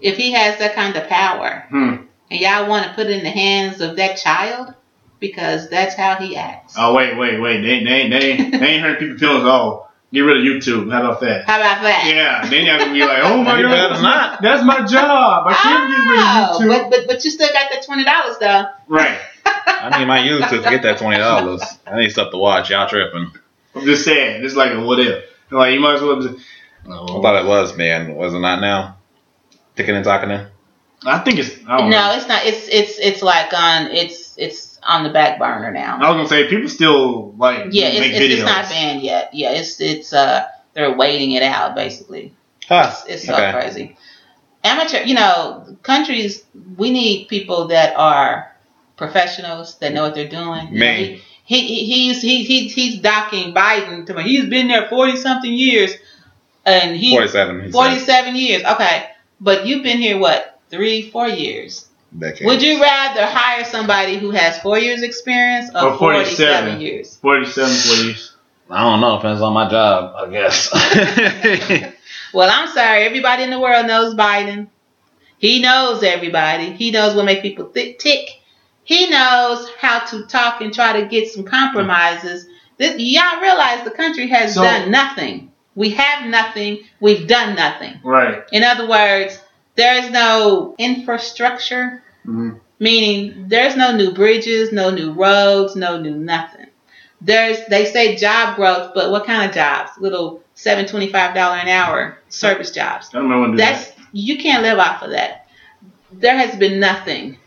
[0.00, 1.94] If he has that kind of power Hmm.
[2.30, 4.74] and y'all want to put it in the hands of that child
[5.20, 6.74] because that's how he acts.
[6.76, 7.62] Oh wait, wait, wait.
[7.62, 9.44] They they they they ain't hurt people feelings.
[9.44, 9.90] at all.
[10.12, 10.92] get rid of YouTube.
[10.92, 11.46] How about that?
[11.46, 12.12] How about that?
[12.14, 12.46] Yeah.
[12.50, 14.42] Then y'all gonna be like, oh my god, that's not.
[14.42, 15.46] my, that's my job.
[15.48, 16.90] I can't get rid Oh, of YouTube.
[16.90, 18.64] but, but but you still got that twenty dollars though.
[18.88, 19.18] right.
[19.46, 21.62] I need my YouTube to get that twenty dollars.
[21.86, 22.70] I need stuff to watch.
[22.70, 23.30] Y'all tripping?
[23.74, 24.44] I'm just saying.
[24.44, 25.24] It's like a what if.
[25.50, 26.20] Like you might as well.
[26.20, 26.44] Just,
[26.84, 28.14] I thought it was man.
[28.14, 28.96] Was it not now?
[29.76, 30.46] Ticking and talking in.
[31.06, 31.56] I think it's.
[31.66, 32.10] I don't know.
[32.10, 32.44] No, it's not.
[32.44, 35.96] It's it's it's like on it's it's on the back burner now.
[35.96, 38.32] I was gonna say people still like Yeah, it's, make it's, videos.
[38.38, 39.30] it's not banned yet.
[39.34, 42.34] Yeah, it's it's uh they're waiting it out basically.
[42.66, 42.90] Huh.
[42.90, 43.52] It's, it's so okay.
[43.52, 43.96] crazy.
[44.62, 46.42] Amateur, you know, countries.
[46.76, 48.53] We need people that are
[48.96, 50.06] professionals that know mm.
[50.06, 50.78] what they're doing.
[50.78, 51.20] Man.
[51.44, 54.22] he, he he's he, he he's docking Biden to me.
[54.24, 55.92] He's been there forty something years,
[56.64, 57.56] and he Forty-seven.
[57.60, 57.72] he said.
[57.72, 58.62] 47 years.
[58.64, 61.88] Okay, but you've been here what three, four years?
[62.16, 62.46] Decades.
[62.46, 66.80] Would you rather hire somebody who has four years experience or, Or 47 47.
[66.80, 67.16] years?
[67.16, 68.14] 47, 40.
[68.70, 69.16] I don't know.
[69.16, 71.90] Depends on my job, I guess.
[72.34, 73.04] Well, I'm sorry.
[73.04, 74.66] Everybody in the world knows Biden.
[75.38, 76.72] He knows everybody.
[76.72, 78.28] He knows what makes people th- tick.
[78.84, 82.46] He knows how to talk and try to get some compromises.
[82.76, 85.50] This, y'all realize the country has So- done nothing.
[85.74, 86.80] We have nothing.
[87.00, 87.94] We've done nothing.
[88.04, 88.42] Right.
[88.52, 89.38] In other words,
[89.74, 92.60] there is no infrastructure, Mhm.
[92.78, 96.66] meaning there's no new bridges, no new roads, no new nothing.
[97.20, 99.92] There's they say job growth, but what kind of jobs?
[99.98, 103.08] Little seven twenty five dollar an hour service jobs.
[103.10, 105.46] I don't remember when That's you can't live off of that.
[106.12, 107.38] There has been nothing,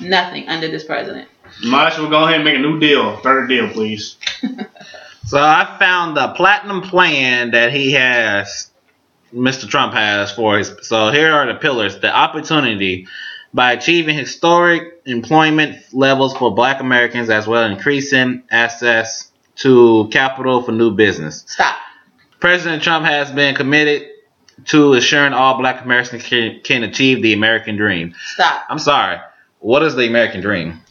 [0.00, 1.28] nothing under this president.
[1.44, 1.66] that.
[1.66, 3.16] Might as well go ahead and make a new deal.
[3.18, 4.16] Third deal, please.
[5.26, 8.70] so I found the platinum plan that he has,
[9.32, 9.68] Mr.
[9.68, 10.72] Trump has for his.
[10.82, 13.06] So here are the pillars: the opportunity
[13.52, 20.62] by achieving historic employment levels for Black Americans, as well as increasing access to capital
[20.62, 21.44] for new business.
[21.46, 21.76] Stop.
[22.40, 24.10] President Trump has been committed
[24.66, 28.14] to assuring all Black Americans can, can achieve the American dream.
[28.34, 28.64] Stop.
[28.68, 29.18] I'm sorry.
[29.64, 30.82] What is the American dream?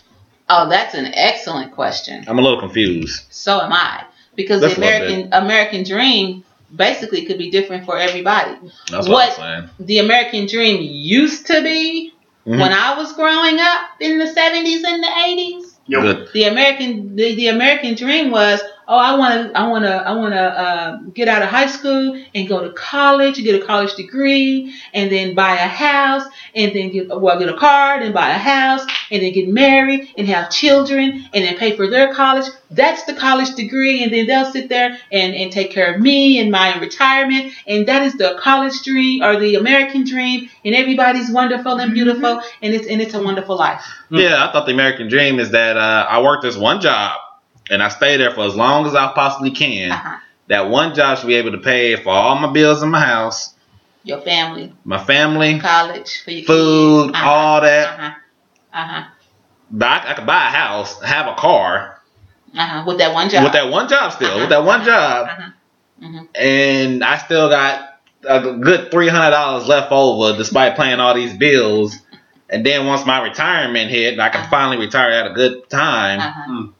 [0.49, 2.25] Oh, that's an excellent question.
[2.27, 3.21] I'm a little confused.
[3.29, 4.03] So am I.
[4.35, 6.43] Because That's the American American dream
[6.75, 8.55] basically could be different for everybody.
[8.89, 9.69] That's What- what, I'm saying.
[9.81, 12.13] The American dream used to be
[12.47, 12.59] Mhm.
[12.61, 15.75] when I was growing up in the 70s and the 80s.
[15.85, 16.29] Yo, Good.
[16.33, 20.11] The American the, the American dream was, oh, I want to I want to I
[20.13, 23.65] want to uh, get out of high school and go to college, and get a
[23.65, 26.23] college degree, and then buy a house,
[26.55, 30.09] and then get well get a car, then buy a house, and then get married
[30.17, 32.45] and have children, and then pay for their college.
[32.71, 36.39] That's the college degree, and then they'll sit there and, and take care of me
[36.39, 41.29] and my retirement, and that is the college dream or the American dream, and everybody's
[41.29, 43.85] wonderful and beautiful, and it's and it's a wonderful life.
[44.09, 47.19] Yeah, I thought the American dream is that uh, I work this one job
[47.69, 49.91] and I stay there for as long as I possibly can.
[49.91, 50.17] Uh-huh.
[50.47, 53.53] That one job should be able to pay for all my bills in my house,
[54.03, 57.11] Your family, my family, college for your food.
[57.15, 57.29] Uh-huh.
[57.29, 57.99] all that.
[57.99, 58.11] Uh-huh.
[58.73, 59.03] Uh-huh.
[59.71, 61.99] But I, I could buy a house, have a car
[62.55, 62.83] Uh-huh.
[62.85, 63.43] With that one job.
[63.43, 64.39] with that one job still, Uh-huh.
[64.41, 65.49] with that one job, Uh-huh.
[66.03, 66.27] Mhm.
[66.35, 71.33] and I still got a good three hundred dollars left over despite paying all these
[71.37, 71.97] bills.
[72.49, 74.49] And then once my retirement hit, and I can Uh-huh.
[74.51, 76.73] finally retire at a good time.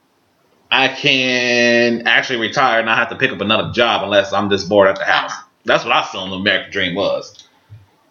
[0.73, 4.67] I can actually retire and not have to pick up another job unless I'm just
[4.67, 5.31] bored at the house.
[5.31, 5.47] Uh-huh.
[5.65, 7.47] That's what I assumed the American dream was.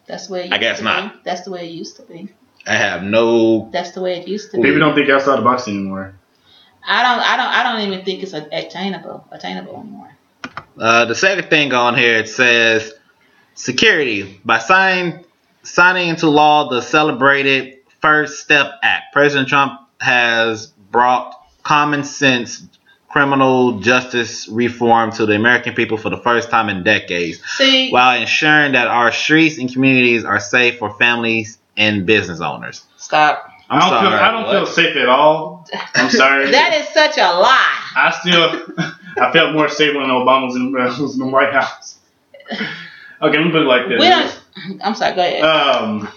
[0.07, 1.13] That's where I guess not.
[1.13, 1.21] Be.
[1.25, 2.29] That's the way it used to be.
[2.65, 3.69] I have no.
[3.73, 4.63] That's the way it used to be.
[4.63, 6.15] people don't think outside the box anymore.
[6.87, 10.11] I don't I don't I don't even think it's attainable attainable anymore.
[10.79, 12.95] Uh, the second thing on here it says
[13.55, 15.25] security by signing
[15.65, 19.13] signing into law the celebrated First Step Act.
[19.13, 22.65] President Trump has brought common sense
[23.13, 27.41] criminal justice reform to the American people for the first time in decades.
[27.57, 32.85] See while ensuring that our streets and communities are safe for families and business owners.
[32.97, 33.49] stop.
[33.69, 34.19] I don't sorry, feel.
[34.19, 35.67] I don't feel safe at all.
[35.95, 36.51] I'm sorry.
[36.51, 37.81] That is such a lie.
[37.97, 38.67] I still.
[39.19, 41.99] I felt more safe when Obama was in, uh, was in the White House.
[42.51, 44.01] Okay, let me put it like this.
[44.01, 45.43] We don't I'm sorry, go ahead.
[45.43, 46.09] Um,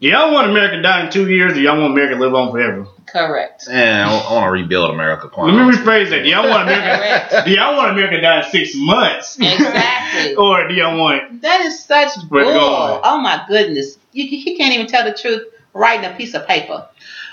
[0.00, 1.52] do y'all want America to die in two years?
[1.52, 2.86] Or do y'all want America to live on forever?
[3.06, 3.66] Correct.
[3.70, 5.30] And I, want to rebuild America.
[5.38, 6.22] Let me rephrase that.
[6.22, 7.42] Do y'all want America?
[7.46, 9.38] Do y'all want America to die in six months?
[9.38, 10.34] Exactly.
[10.36, 11.40] or do y'all want?
[11.42, 13.00] That is such Where bull.
[13.04, 13.98] Oh my goodness.
[14.12, 15.42] You, you can't even tell the truth
[15.72, 16.88] writing a piece of paper.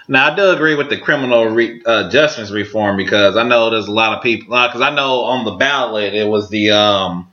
[0.07, 3.87] Now I do agree with the criminal re, uh, justice reform because I know there's
[3.87, 4.47] a lot of people.
[4.47, 7.31] Because I know on the ballot it was the um,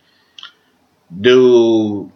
[1.20, 2.10] do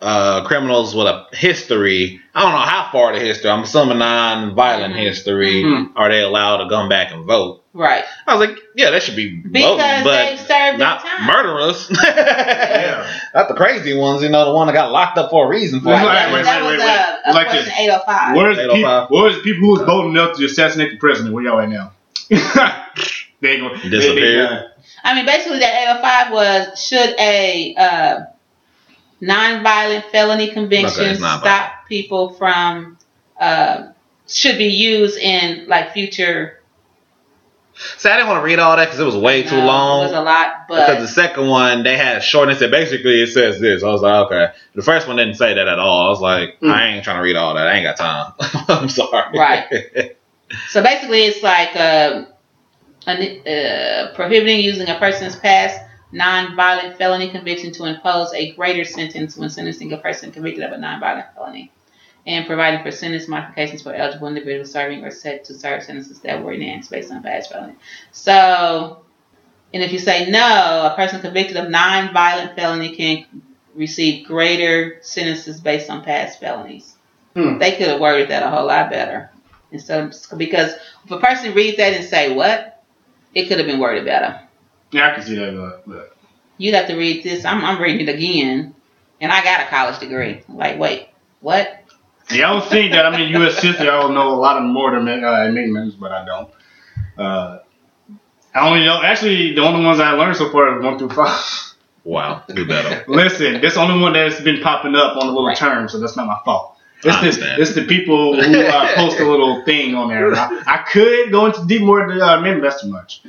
[0.00, 2.20] uh, criminals with a history.
[2.34, 3.50] I don't know how far the history.
[3.50, 4.98] I'm assuming non-violent Mhm.
[4.98, 5.62] history.
[5.64, 5.90] Mhm.
[5.96, 7.64] Are they allowed to come back and vote?
[7.74, 8.04] Right.
[8.26, 11.26] I was like, yeah, that should be Because voting, but they've served not their time.
[11.26, 11.90] murderers.
[12.06, 13.06] Yeah.
[13.34, 15.80] Not the crazy ones, you know, the one that got locked up for a reason.
[15.80, 16.06] For Right, it.
[16.06, 17.18] that, wait, that wait, was wait, a, wait.
[17.26, 17.78] a Like question this.
[17.78, 18.36] 805.
[18.36, 18.76] Where's the people?
[18.78, 19.10] 805.
[19.10, 21.34] Where's people who was bold enough to assassinate the president?
[21.34, 21.92] Where y'all at now?
[22.30, 22.36] they
[23.52, 24.64] ain't gonna they- they Disappeared.
[25.04, 28.20] I mean, basically, that 805 was should a uh,
[29.20, 32.98] non-violent felony convictions Okay, stop people from
[33.40, 33.88] uh,
[34.26, 36.54] should be used in like future.
[37.96, 40.00] See, I didn't want to read all that because it was way too uh, long.
[40.00, 42.72] It was a lot, but because the second one they had short and it said
[42.72, 43.84] basically it says this.
[43.84, 44.52] I was like, okay.
[44.74, 46.06] The first one didn't say that at all.
[46.06, 46.72] I was like, Mm.
[46.72, 47.68] I ain't trying to read all that.
[47.68, 48.32] I ain't got time.
[48.68, 49.38] I'm sorry.
[49.38, 50.16] Right.
[50.68, 52.24] so basically, it's like uh,
[53.06, 55.80] uh, prohibiting using a person's past
[56.12, 60.78] non-violent felony conviction to impose a greater sentence when sentencing a person convicted of a
[60.78, 61.70] non-violent felony,
[62.26, 66.42] and providing for sentence modifications for eligible individuals serving or set to serve sentences that
[66.42, 67.74] were enhanced based on past felony.
[68.12, 69.04] So,
[69.74, 73.42] and if you say no, a person convicted of non-violent felony can
[73.74, 76.96] receive greater sentences based on past felonies.
[77.34, 77.58] Hmm.
[77.58, 79.30] They could have worded that a whole lot better.
[79.70, 80.72] Instead of, because
[81.04, 82.82] if a person reads that and say what,
[83.34, 84.40] it could have been worded better.
[84.90, 86.16] Yeah, I can see that, but, but
[86.56, 87.44] You'd have to read this.
[87.44, 88.74] I'm, I'm reading it again,
[89.20, 90.42] and I got a college degree.
[90.48, 91.08] Like, wait,
[91.40, 91.84] what?
[92.32, 93.06] yeah, I would think that.
[93.06, 93.62] I mean, U.S.
[93.62, 96.50] history, I would know a lot of more than uh, amendments, but I don't.
[97.16, 97.58] Uh,
[98.54, 99.00] I only know.
[99.02, 101.40] Actually, the only ones I learned so far are one through five.
[102.04, 102.42] Wow.
[102.48, 103.04] Do better.
[103.08, 105.56] Listen, this only one that's been popping up on the little Right.
[105.56, 106.76] term, so that's not my fault.
[107.04, 110.34] I It's the, it's the people who uh, post a little thing on there.
[110.34, 112.62] I, I could go into deep more than uh, amendment.
[112.62, 113.22] That's too much.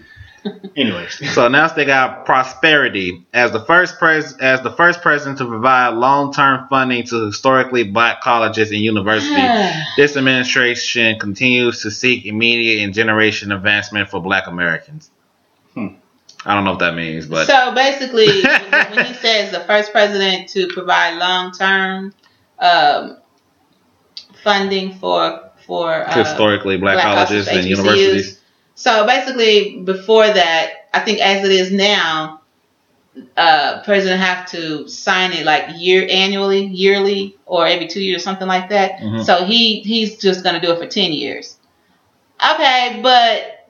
[0.75, 5.45] Anyways, So now they got prosperity as the first pres as the first president to
[5.47, 9.33] provide long term funding to historically black colleges and universities.
[9.97, 15.11] This administration continues to seek immediate and generation advancement for black Americans.
[15.73, 15.87] Hmm.
[16.45, 20.49] I don't know what that means, but so basically, when he says the first president
[20.49, 22.13] to provide long-term
[22.59, 23.17] um,
[24.43, 27.69] funding for for uh, historically black, black colleges colleges, and HBCUs.
[27.69, 28.38] universities.
[28.79, 32.39] So basically, before that, I think as it is now,
[33.35, 38.47] uh, president have to sign it like year annually, yearly, or every two years, something
[38.47, 38.99] like that.
[39.01, 39.25] Mhm.
[39.25, 41.57] So he he's just gonna do it for ten years.
[42.53, 43.67] Okay, but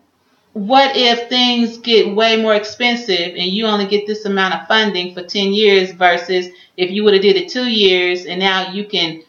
[0.53, 5.15] what if things get way more expensive and you only get this amount of funding
[5.15, 8.85] for ten years versus if you would have did it two years and now you
[8.85, 9.23] can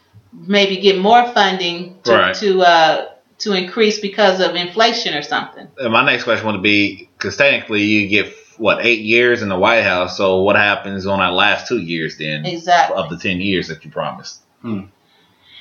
[0.46, 2.34] maybe get more funding to Right.
[2.34, 3.06] to uh,
[3.40, 5.66] to increase because of inflation or something.
[5.78, 9.58] And my next question would be because technically you get what eight years in the
[9.58, 10.16] White House.
[10.16, 12.96] So what happens on that last two years then Exactly.
[12.96, 14.40] of the ten years that you promised?
[14.62, 14.82] Hmm.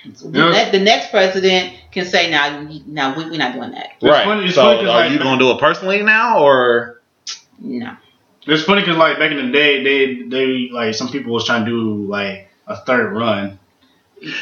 [0.06, 3.90] The, ne- the next president can say, "Now, now we, we're not doing that.
[4.00, 4.24] It's right.
[4.24, 7.02] funny- it's so funny 'cause, are like, you going to do it personally now or?
[7.60, 7.98] No."
[8.48, 11.66] it's funny because like back in the day, they they like some people was trying
[11.66, 13.59] to do like a third run.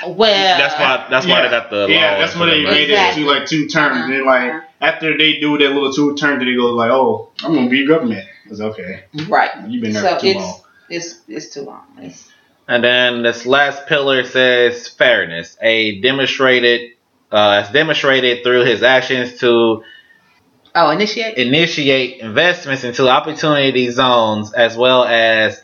[0.08, 1.08] Well, That's why.
[1.10, 1.88] That's why they got the.
[1.90, 2.18] yeah.
[2.20, 3.24] That's why they made Exactly.
[3.24, 3.98] it to like two terms.
[3.98, 4.08] Uh-huh.
[4.10, 7.54] Then like after they do that little two terms, then they go like, oh, I'm
[7.54, 8.28] gonna be government.
[8.50, 9.04] It's okay.
[9.28, 9.52] right.
[9.68, 10.62] You've been there So for too it's long.
[10.90, 11.84] it's it's too long.
[12.00, 12.30] It's,
[12.68, 15.58] And then this last pillar says fairness.
[15.62, 16.92] A demonstrated,
[17.32, 19.84] uh, has demonstrated through his actions to
[20.76, 21.38] oh, initiate.
[21.38, 25.62] initiate investments into opportunity zones as well as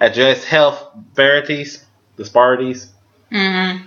[0.00, 1.84] address health disparities,
[2.16, 2.92] disparities,
[3.30, 3.84] hmm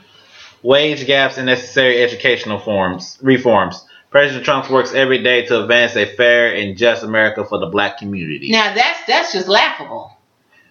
[0.64, 3.86] wage gaps, and necessary educational forms reforms.
[4.10, 7.98] President Trump works every day to advance a fair and just America for the black
[7.98, 8.52] community.
[8.52, 10.12] Now that's that's just laughable.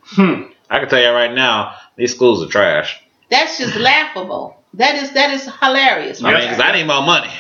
[0.05, 0.43] Hmm.
[0.69, 3.03] I can tell you right now, these schools are trash.
[3.31, 4.57] That's just laughable.
[4.75, 6.23] That is that is hilarious.
[6.23, 7.33] I mean, because I need more money.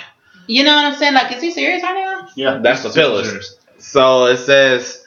[0.46, 1.14] You know what I'm saying?
[1.14, 2.28] Like, is he serious right now?
[2.34, 3.56] Yeah, That's the pillars.
[3.78, 5.06] So it says,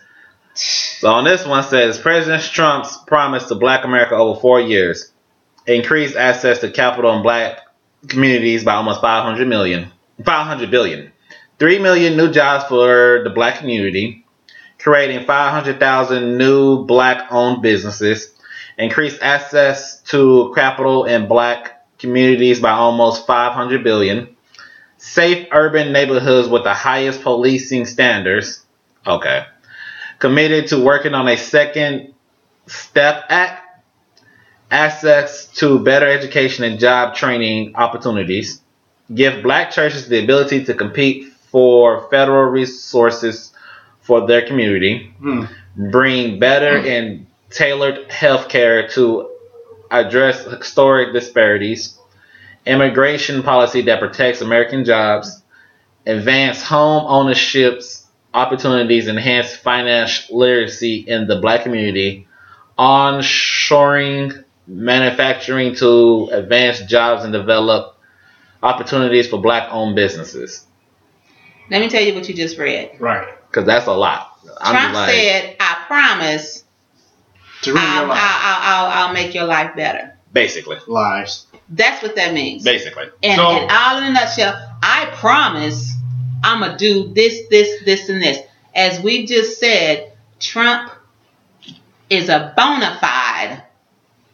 [0.54, 5.12] so on this one says President Trump's promise to Black America over four years,
[5.68, 7.60] increase access to capital in Black
[8.08, 9.92] communities by almost 500 million,
[10.26, 11.12] 500 billion,
[11.60, 14.26] three million new jobs for the Black community,
[14.80, 18.34] creating 500,000 new Black-owned businesses,
[18.78, 24.34] increase access to capital in Black communities by almost 500 billion
[25.04, 28.66] safe urban neighborhoods with the highest policing standards.
[29.06, 29.46] Okay.
[30.20, 32.14] Committed to working on a second
[32.68, 33.63] step act,
[34.74, 38.60] access to better education and job training opportunities,
[39.14, 43.54] give black churches the ability to compete for federal resources
[44.02, 45.44] for their community, Hmm.
[45.92, 49.30] bring better and tailored health care to
[49.92, 51.96] address historic disparities,
[52.66, 55.44] immigration policy that protects American jobs,
[56.08, 62.26] advance home ownership's opportunities, enhance financial literacy in the black community,
[62.80, 67.98] onshoring manufacturing to advance jobs and develop
[68.62, 70.66] opportunities for black owned businesses.
[71.70, 72.98] Let me tell you what you just read.
[73.00, 73.28] Right.
[73.50, 74.38] Because that's a lot.
[74.60, 76.64] I'm Trump like, said, "I promise,
[77.64, 78.20] To ruin I'll, your life.
[78.22, 81.46] I'll, I'll, I'll, I'll make your life better." basically, lives.
[81.70, 82.64] That's what that means.
[82.64, 83.06] basically.
[83.22, 85.94] And, So- and all in a nutshell, I promise
[86.44, 88.40] I'm going to do this, this, this, and this.
[88.76, 90.92] As we just said, Trump
[92.10, 93.64] is a bona fide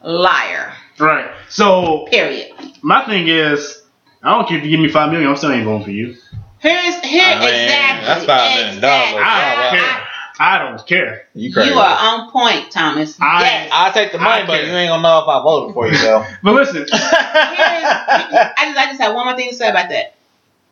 [0.04, 0.74] liar.
[1.00, 1.30] Right.
[1.50, 2.52] So Period.
[2.82, 3.84] my thing is,
[4.24, 6.16] I don't care if you give me five million, I'm still ain't voting for you.
[6.60, 8.06] Here's here I mean, exactly.
[8.06, 9.24] that's five million dollars.
[9.26, 10.08] I don't care.
[10.42, 11.28] I don't care.
[11.34, 11.70] You, crazy.
[11.72, 13.18] you are on point, Thomas.
[13.20, 13.70] I- yes.
[13.74, 16.26] I'll take the money, but you ain't gonna know if I voted for you though.
[16.44, 20.16] But listen, I just, I just have one more thing to say about that.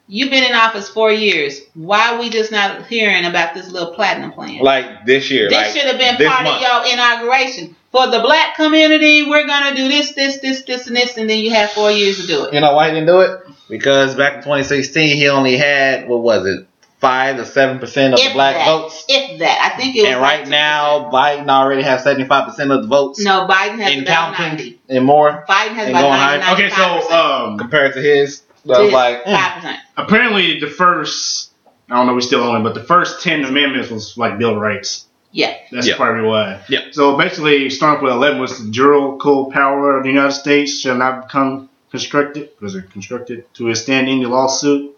[0.10, 1.60] You've been in office four years.
[1.74, 4.60] Why are we just not hearing about this little platinum plan?
[4.64, 6.56] like this year, This like should have been part month.
[6.56, 7.76] of your inauguration.
[7.92, 11.40] For the black community, we're gonna do this, this, this, this, and this, and then
[11.40, 12.54] you have four years to do it.
[12.54, 13.42] You know why he didn't do it?
[13.70, 16.68] Because back in 2016, he only had what was it,
[17.00, 18.66] five to seven percent of the black that.
[18.66, 20.12] votes, If that, I think it was.
[20.12, 20.50] and right 2%.
[20.50, 24.58] now Biden already has 75 percent of the votes no, Biden has in about counting
[24.58, 24.80] ninety.
[24.90, 28.44] and more Biden has And about going ninety, okay, so um, compared to his.
[28.68, 29.80] So I was like, five percent.
[29.98, 31.52] apparently the first,
[31.90, 34.52] I don't know, we still on it, but the first ten amendments was like Bill
[34.56, 35.06] of Rights.
[35.32, 35.56] Yeah.
[35.72, 35.98] That's Yeah.
[35.98, 36.62] probably why.
[36.70, 36.80] Yeah.
[36.92, 41.28] So basically, starting with 11 was the juridical power of the United States shall not
[41.28, 44.96] become constructed, was it constructed, to withstand any lawsuit,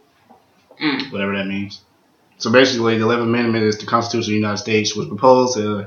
[0.81, 1.11] Mm.
[1.11, 1.81] whatever that means.
[2.37, 5.57] So basically, the 11th Amendment is the Constitution of the United States was proposed.
[5.59, 5.85] Uh,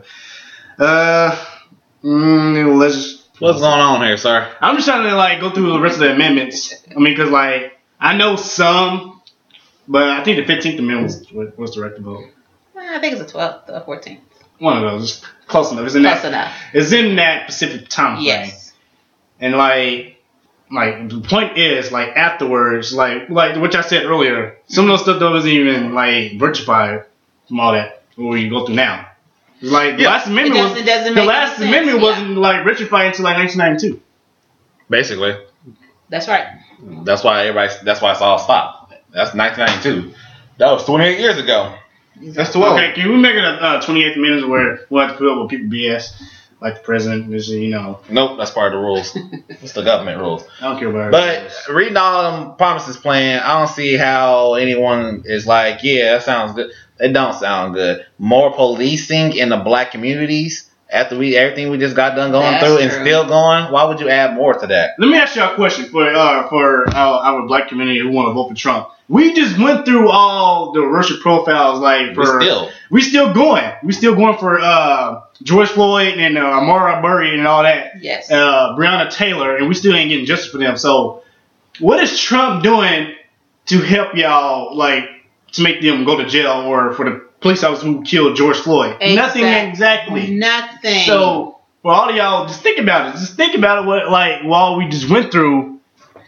[0.79, 1.37] uh,
[2.05, 4.55] mm, legis- what's going on here, sir?
[4.61, 6.75] I'm just trying to like go through the rest of the amendments.
[6.91, 9.21] I mean, because like I know some,
[9.89, 12.25] but I think the 15th Amendment was, was direct to vote.
[12.77, 14.21] Uh, I think it's the 12th or 14th.
[14.59, 15.87] One of those, close enough.
[15.87, 16.29] It's in Close that.
[16.29, 16.57] enough.
[16.73, 18.27] It's in that specific time frame.
[18.27, 18.73] Yes.
[19.41, 20.23] And like,
[20.71, 25.03] like the point is, like afterwards, like like which I said earlier, some of those
[25.03, 27.07] stuff that wasn't even like virtufied
[27.49, 29.09] from all that what we go through now.
[29.63, 30.09] It's like the Yeah.
[30.11, 31.69] last amendment was it doesn't the make last sense.
[31.69, 32.03] amendment Yeah.
[32.05, 34.01] wasn't like virtufied until like 1992.
[34.91, 35.37] Basically,
[36.11, 36.47] That's right.
[37.05, 37.73] that's why everybody.
[37.85, 38.93] That's why it's all stopped.
[39.13, 40.15] That's 1992.
[40.59, 41.75] That was 28 years ago.
[42.21, 42.75] That's too old.
[42.79, 45.39] Okay, can we make it a uh, 28th amendment where we'll have to put up
[45.43, 46.13] with people BS
[46.63, 47.35] like the president?
[47.35, 49.17] Is you know Nope, that's part of the rules.
[49.49, 50.45] it's the government rules.
[50.61, 51.09] I don't care about.
[51.09, 51.53] It.
[51.67, 56.23] But reading all them promises plan, I don't see how anyone is like, yeah, that
[56.23, 56.73] sounds good.
[56.99, 58.07] It don't sound good.
[58.19, 62.65] More policing in the black communities after we everything we just got done going That's
[62.65, 63.01] through and true.
[63.01, 63.73] still going.
[63.73, 64.91] Why would you add more to that?
[64.99, 68.29] Let me ask y'all a question for uh, for our, our black community who want
[68.29, 68.89] to vote for Trump.
[69.09, 73.73] We just went through all the racial profiles, like for We still, we still going.
[73.83, 78.03] We still going for uh, George Floyd and uh, Ahmaud Arbery and all that.
[78.03, 78.31] Yes.
[78.31, 80.77] Uh, Breonna Taylor, and we still ain't getting justice for them.
[80.79, 81.23] So,
[81.79, 83.15] what is Trump doing
[83.67, 85.05] to help y'all, like,
[85.53, 88.97] to make them go to jail or for the police officer who killed George Floyd?
[89.01, 90.31] Nothing exactly.
[90.31, 91.05] Nothing.
[91.05, 93.19] So, for all of y'all, just think about it.
[93.19, 93.87] Just think about it.
[93.87, 95.81] What like while we just went through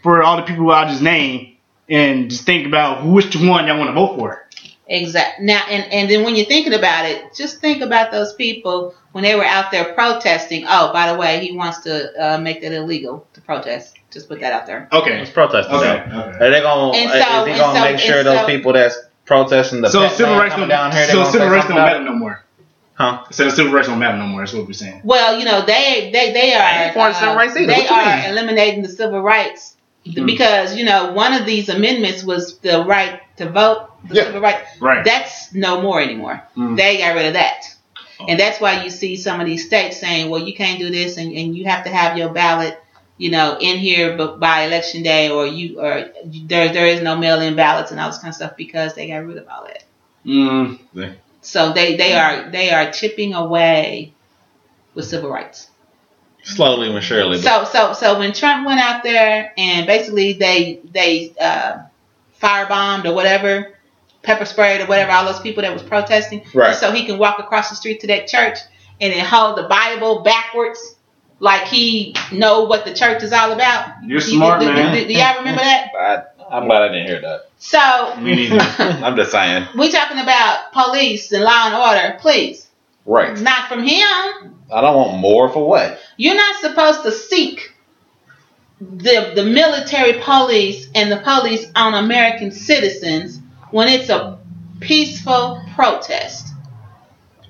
[0.03, 1.55] for all the people I just named,
[1.89, 4.45] and just think about which one y'all want to vote for.
[4.87, 5.41] Exact.
[5.41, 9.23] Now, and and then when you're thinking about it, just think about those people when
[9.23, 10.65] they were out there protesting.
[10.67, 13.95] Oh, by the way, he wants to uh, make that illegal to protest.
[14.11, 14.87] Just put that out there.
[14.91, 15.19] Okay.
[15.19, 15.75] it's protesting.
[15.75, 16.01] Okay.
[16.01, 16.45] okay.
[16.45, 16.97] Are they gonna?
[16.97, 19.89] And is so- he and gonna so- make sure and those people that's protesting the
[19.89, 21.05] So pet civil rights coming don't down here?
[21.07, 22.43] So civil rights don't matter no more.
[22.93, 23.25] Huh?
[23.31, 24.41] So civil rights don't matter no more.
[24.41, 25.01] That's what we're saying.
[25.03, 27.67] Well, you know, they they they are for civil uh, rights either.
[27.67, 28.29] they are mean?
[28.29, 29.73] eliminating the civil rights
[30.05, 30.27] Hmm.
[30.27, 34.23] because you know one of these amendments was the right to vote, the Yeah.
[34.25, 34.63] civil right.
[34.79, 35.03] Right.
[35.03, 36.43] That's no more anymore.
[36.55, 36.77] Mm.
[36.77, 37.63] They got rid of that.
[38.19, 38.25] Oh.
[38.29, 41.17] And that's why you see some of these states saying, well, you can't do this
[41.17, 42.79] and, and you have to have your ballot,
[43.17, 46.05] you know, in here b- by election day or you or
[46.45, 49.07] there there is no mail in ballots and all this kind of stuff because they
[49.07, 49.83] got rid of all that.
[50.25, 50.79] Mm.
[51.41, 54.13] So they, they are they are chipping away
[54.93, 55.69] with civil rights.
[56.43, 57.37] Slowly but surely.
[57.39, 61.83] So so so when Trump went out there and basically they they uh,
[62.41, 63.73] firebombed or whatever,
[64.23, 66.75] pepper sprayed or whatever, all those people that was protesting, Right.
[66.75, 68.57] so he can walk across the street to that church
[69.01, 70.94] and then hold the Bible backwards,
[71.39, 74.03] like he know what the church is all about.
[74.03, 74.93] You're Do- smart, do, do- man.
[74.95, 75.87] Do, do y'all remember that?
[75.99, 77.49] I, I'm glad I didn't hear that.
[77.57, 78.59] So Me neither.
[78.79, 79.67] I'm just saying.
[79.77, 82.67] we talking about police and law and order, please.
[83.05, 83.37] Right.
[83.39, 84.55] Not from him.
[84.73, 85.99] I don't want more for what?
[86.17, 87.71] You're not supposed to seek
[88.79, 93.39] the the military police and the police on American citizens
[93.71, 94.39] when it's a
[94.79, 96.47] peaceful protest.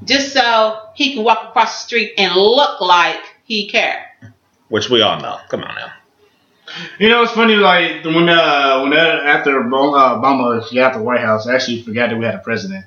[0.03, 4.05] Just so he can walk across the street and look like he care.
[4.69, 5.39] Which we all know.
[5.49, 5.91] Come on now.
[6.99, 7.55] You know, it's funny.
[7.55, 11.83] Like when uh when that, after Obama, uh, Obama got the White House, I actually
[11.83, 12.85] forgot that we had a president.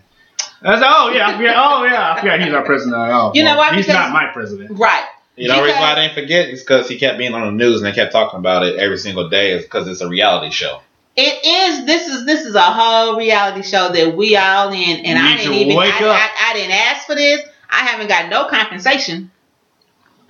[0.60, 1.54] I said, oh yeah, I forgot.
[1.56, 2.96] Oh yeah, I forgot he's our president.
[2.96, 3.76] Oh, You know well, why?
[3.76, 4.76] He's Because- not my president.
[4.78, 5.04] Right.
[5.36, 7.52] You know, the reason why I didn't forget is because he kept being on the
[7.52, 9.52] news and they kept talking about it every single day.
[9.52, 10.80] Is because it's a reality show.
[11.14, 11.86] It is.
[11.86, 15.52] This is this is a whole reality show that we all in, and I didn't
[15.54, 15.76] even.
[15.76, 16.16] wake I, up.
[16.16, 17.40] I, I didn't ask for this.
[17.70, 19.30] I haven't got no compensation.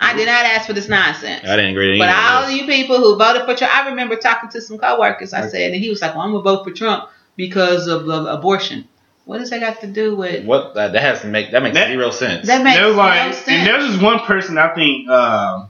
[0.01, 1.43] I did not ask for this nonsense.
[1.45, 1.95] I didn't agree.
[1.95, 4.79] to But all of you people who voted for Trump, I remember talking to some
[4.79, 5.33] coworkers.
[5.33, 8.27] I said, and he was like, "Well, I'm gonna vote for Trump because of, of
[8.27, 8.87] abortion."
[9.25, 10.45] What does that got to do with?
[10.47, 12.47] what that, that has to make that makes That- zero sense.
[12.47, 13.49] That makes There was no like, sense.
[13.49, 15.09] and there's this one person I think.
[15.09, 15.69] Um,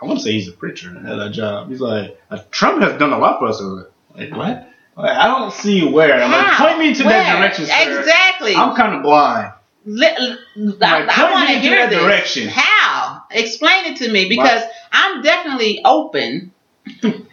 [0.00, 1.68] I want to say he's a preacher at a job.
[1.70, 3.60] He's like, uh, Trump has done a lot for us.
[3.60, 3.84] I was
[4.16, 4.68] like, like what?
[4.96, 6.14] Like, I don't see where.
[6.22, 6.66] I'm like, How?
[6.66, 8.00] point me to that direction, sir.
[8.00, 8.54] Exactly.
[8.54, 9.52] I'm kind of blind.
[9.84, 12.02] Li- I, Like, I point want to me to hear that this.
[12.02, 12.48] direction.
[12.48, 13.01] How?
[13.34, 16.52] Explain it to me because I'm definitely open.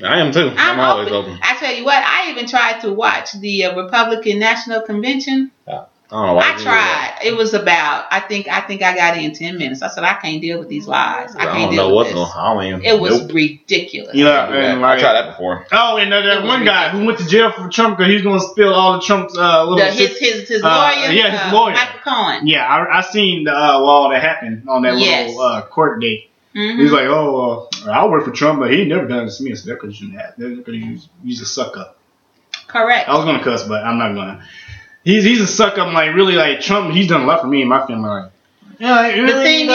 [0.03, 0.49] I am too.
[0.49, 1.31] I'm, I'm, always open.
[1.33, 1.39] open.
[1.41, 5.51] I tell you what, I even tried to watch the uh, Republican National Convention.
[6.11, 6.43] I don't know why.
[6.43, 7.17] I you do that.
[7.19, 7.27] tried.
[7.27, 8.05] It was about.
[8.09, 8.47] I think.
[8.47, 9.83] I think I got in ten minutes.
[9.83, 11.35] I said I can't deal with these lies.
[11.35, 12.15] I I, can't don't deal know with what's this.
[12.15, 12.31] going.
[12.35, 12.81] I don't even.
[12.83, 13.31] It was Nope.
[13.33, 14.15] ridiculous.
[14.15, 15.67] You know, I, and I tried that before.
[15.71, 18.11] Oh, and uh, that It was one guy who went to jail for Trump because
[18.11, 19.77] he's going to spill all the Trump's uh, little.
[19.77, 20.09] The, shit.
[20.09, 21.11] his his his Uh, lawyer.
[21.11, 21.73] yeah, his uh, lawyer.
[21.75, 22.47] Michael Cohen.
[22.47, 25.27] yeah, I, I seen the uh, law that happened on that Yes.
[25.29, 26.31] little uh, court date.
[26.55, 26.79] Mhm.
[26.79, 29.51] He's like, oh, uh, I work for Trump, but he never done this to me.
[29.51, 30.33] I said, that because you shouldn't have.
[30.39, 31.99] They're going to use, use a suck up.
[32.65, 33.07] Correct.
[33.07, 34.43] I was going to cuss, but I'm not going to.
[35.03, 35.93] He's he's a suck up.
[35.93, 36.93] Like really, like Trump.
[36.93, 38.09] He's done a lot for me and my family.
[38.09, 38.31] Like,
[38.79, 39.73] yeah, like, really, thing though?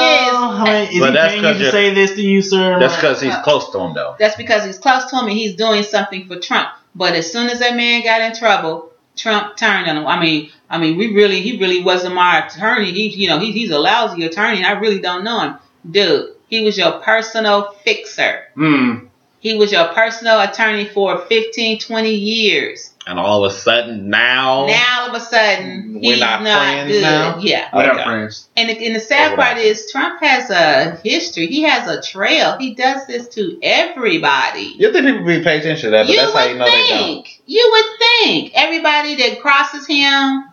[0.52, 2.78] is- like, is But he that's paying you 'cause to say this to you, sir?
[2.78, 4.16] That's because he's close to him though.
[4.18, 6.68] That's because he's close to him and he's doing something for Trump.
[6.94, 10.06] But as soon as that man got in trouble, Trump turned on him.
[10.06, 12.92] I mean, I mean, we really, he really wasn't my attorney.
[12.92, 14.58] He, you know, he, he's a lousy attorney.
[14.58, 15.54] and I really don't know him,
[15.90, 16.30] dude.
[16.48, 18.44] He was your personal fixer.
[18.54, 19.06] hmm.
[19.40, 22.93] He was your personal attorney for 15, 20 years.
[23.06, 26.90] And all of a sudden now, Now all of a sudden, We're not not, friends
[26.92, 27.02] good.
[27.02, 27.38] now?
[27.38, 27.68] Yeah.
[27.74, 28.48] We're not friends.
[28.56, 31.46] And the, and the sad part is Trump has a history.
[31.48, 32.56] He has a trail.
[32.58, 34.74] He does this to everybody.
[34.78, 36.64] you think people be paying attention to that, but you that's how you would know
[36.64, 36.98] they don't.
[37.24, 37.42] think.
[37.46, 40.44] You would think everybody that crosses him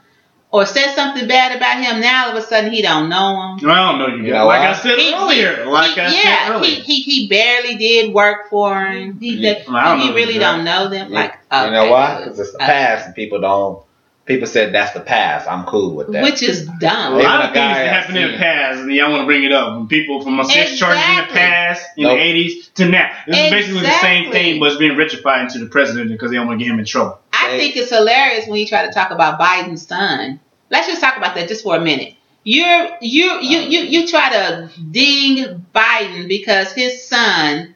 [0.52, 3.70] or said something bad about him, now all of a sudden he don't know him.
[3.70, 4.24] I don't know you.
[4.24, 4.40] You guys.
[4.40, 4.62] know like?
[4.62, 5.66] I said He- earlier.
[5.66, 6.76] like he- I yeah, said earlier.
[6.76, 9.18] he, he he barely did work for him.
[9.20, 11.10] He Yeah, did- I don't he really don't know them.
[11.10, 12.18] You- Like you know why?
[12.24, 13.80] Because it's the Uh, past, and people don't.
[14.28, 15.48] People said that's the past.
[15.50, 16.24] I'm cool with that.
[16.24, 17.14] which is a dumb.
[17.16, 19.52] Even lot of things that happened in the past, and y'all want to bring it
[19.52, 19.76] up.
[19.76, 22.18] When people from a sex charges in the past, in Nope.
[22.18, 23.10] the 80s to now.
[23.26, 26.38] This is basically the same thing, but it's being rectified into the president because they
[26.38, 27.20] don't want to get him in trouble.
[27.42, 30.40] I think it's hilarious when you try to talk about Biden's son.
[30.70, 32.16] Let's just talk about that just for a minute.
[32.44, 37.76] You're you you you you try to ding Biden because his son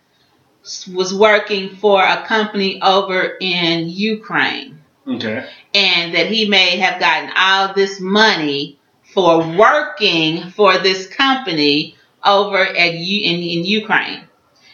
[0.91, 5.45] was working for a company over in Ukraine Okay.
[5.75, 8.79] and that he may have gotten all this money
[9.13, 14.21] for working for this company over at U in, in Ukraine.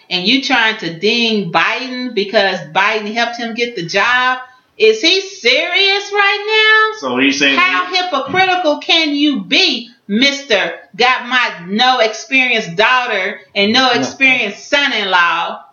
[0.09, 4.39] And you trying to ding Biden because Biden helped him get the job?
[4.82, 7.55] Is he serious right So he's saying.
[7.55, 7.61] now?
[7.61, 10.79] How hypocritical can you be, Mister?
[10.95, 15.63] Got my no experienced daughter and no experienced son-in-law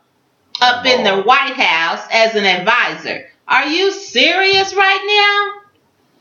[0.60, 3.24] up in the White House as an advisor.
[3.48, 5.52] Are you serious right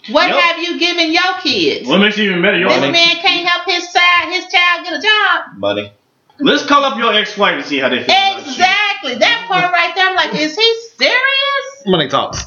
[0.08, 0.14] now?
[0.14, 0.40] What Yep.
[0.40, 1.90] have you given your kids?
[1.90, 2.58] what makes it even better?
[2.58, 2.92] Your This Money.
[2.94, 5.58] man can't help his side, his child get a job.
[5.58, 5.92] Money.
[6.40, 8.16] Let's call up your ex-wife and see how they feel.
[8.16, 8.52] about you.
[8.52, 9.16] Exactly.
[9.16, 11.84] That part right there, I'm like, is he serious?
[11.86, 12.46] Money talks.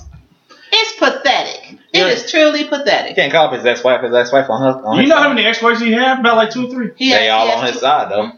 [0.72, 1.78] It's pathetic.
[1.92, 2.06] It Yeah.
[2.06, 3.16] is truly You pathetic.
[3.16, 4.02] can't call up his ex-wife.
[4.02, 4.84] His ex-wife on her.
[4.86, 5.22] On You know side.
[5.22, 6.20] how many ex-wives he have?
[6.20, 6.90] About like two or three.
[6.96, 8.32] He They has- all he on his to- side though.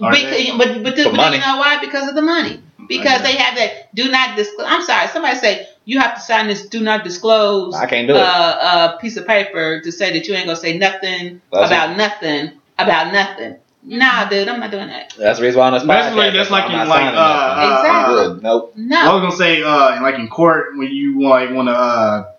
[0.00, 1.36] Because, but but, For but money.
[1.36, 1.78] you know why?
[1.80, 2.60] Because of the money.
[2.88, 4.66] Because they have that do not disclose.
[4.68, 5.08] I'm sorry.
[5.08, 8.94] Somebody say you have to sign this do not disclose I can't do uh, it.
[8.96, 12.52] A piece of paper to say that you ain't gonna say nothing That's about nothing
[12.78, 13.56] about nothing.
[13.86, 15.12] Nah, dude, I'm not doing that.
[15.18, 16.32] That's the reason why on this Basically, podcast.
[16.32, 17.70] that's like I'm in not like signing uh, nothing.
[17.70, 18.14] uh, Exactly.
[18.14, 18.42] uh, Good.
[18.42, 18.74] Nope.
[18.96, 22.32] I was gonna say, uh, like in court when you like want to uh,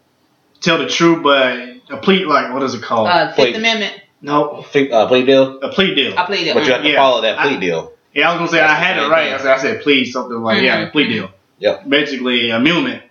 [0.62, 1.58] tell the truth, but
[1.92, 3.08] a plea, like what is it called?
[3.08, 3.56] Uh, Fifth Wait.
[3.58, 3.94] Amendment.
[4.22, 5.60] no, Plea, uh, plea deal.
[5.62, 6.18] a plea deal.
[6.18, 6.54] I plead it.
[6.56, 6.96] But you have to Yeah.
[6.98, 7.92] follow that I- plea deal.
[8.14, 9.26] Yeah, I was gonna say That's I had it right.
[9.26, 9.34] thing.
[9.34, 10.88] I said, I said please something like yeah, Mhm.
[10.88, 11.30] a plea deal.
[11.60, 11.90] Yep.
[11.90, 13.02] Basically, immunity.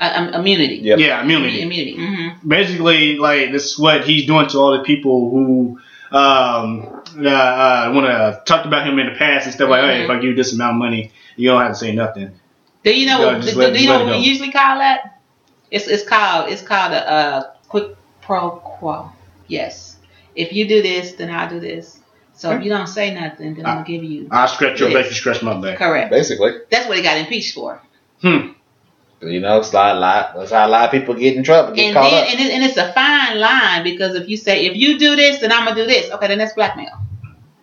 [0.00, 0.76] uh, um, immunity.
[0.76, 0.98] Yep.
[1.00, 1.60] Yeah, immunity.
[1.62, 1.96] Immunity.
[1.96, 5.78] hmm Basically, like this is what he's doing to all the people who
[6.14, 10.00] um uh, uh want to talk about him in the past and stuff like, hey,
[10.00, 10.04] Mhm.
[10.04, 12.32] if I give you this amount of money, you don't have to say nothing.
[12.84, 13.20] Do you know?
[13.20, 15.20] Yeah, what, do, let- do you know what we usually call that?
[15.70, 19.10] It's it's called it's called a uh, quid pro quo.
[19.46, 19.96] Yes.
[20.34, 21.98] If you do this, then I'll do this.
[22.34, 25.02] So if you don't say nothing, then I'm gonna give you I scratch your Yes.
[25.02, 25.78] back, you scratch my back.
[25.78, 26.10] correct.
[26.10, 26.52] Basically.
[26.70, 27.80] That's what he got impeached for.
[28.22, 28.52] Hmm.
[29.22, 31.86] You know, it's a lot, that's how a lot of people get in trouble, get
[31.86, 32.30] and caught then up.
[32.30, 35.38] and, it, and it's a fine line because if you say if you do this,
[35.40, 36.10] then I'm gonna do this.
[36.10, 36.90] Okay, then that's blackmail.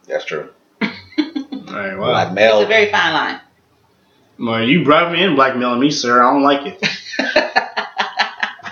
[0.07, 0.49] That's true.
[0.82, 3.41] Alright, well, Like It's a very fine line.
[4.39, 6.24] well, you brought me in blackmailing me, sir.
[6.24, 6.88] I don't like it.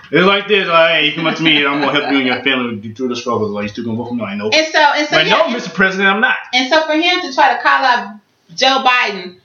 [0.09, 0.67] It's like this.
[0.67, 2.93] Like, hey, you come up to me, and I'm gonna help you and your family
[2.93, 3.51] through the struggles.
[3.51, 4.23] Like, you still gonna vote for me?
[4.23, 4.49] I know.
[4.49, 5.73] And so and so But yeah, no, Mr.
[5.73, 6.37] President, I'm not.
[6.53, 8.15] and so for him to try to call out
[8.55, 9.39] Joe Biden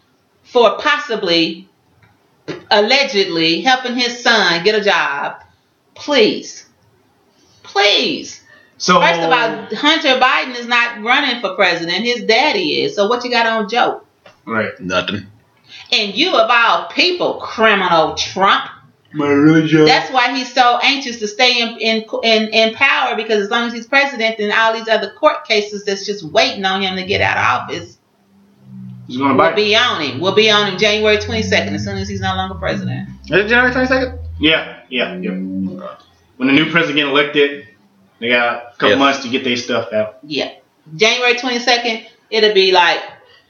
[0.44, 1.68] for possibly
[2.72, 5.42] allegedly helping his son get a job,
[5.94, 6.66] please,
[7.62, 8.42] please.
[8.78, 12.04] So First of all, Hunter Biden is not running for president.
[12.04, 12.96] His daddy is.
[12.96, 14.02] So what you got on Joe?
[14.44, 14.72] right.
[14.80, 15.26] nothing.
[15.92, 18.68] And you of all people, criminal Trump.
[19.12, 19.84] My religion.
[19.84, 23.66] That's why he's so anxious to stay in in, in in power because as long
[23.66, 27.04] as he's president, then all these other court cases that's just waiting on him to
[27.04, 27.98] get out of office
[29.12, 29.54] He's gonna will bite.
[29.56, 30.20] be on him.
[30.20, 33.10] We'll be on him January 22nd as soon as he's no longer president.
[33.26, 34.18] Is it January 22nd?
[34.40, 35.30] Yeah, yeah, yeah.
[35.30, 37.68] When the new president get elected,
[38.20, 38.98] they got a couple Yes.
[38.98, 40.18] months to get their stuff out.
[40.22, 40.52] Yeah,
[40.96, 42.06] January 22nd.
[42.30, 43.00] It'll be like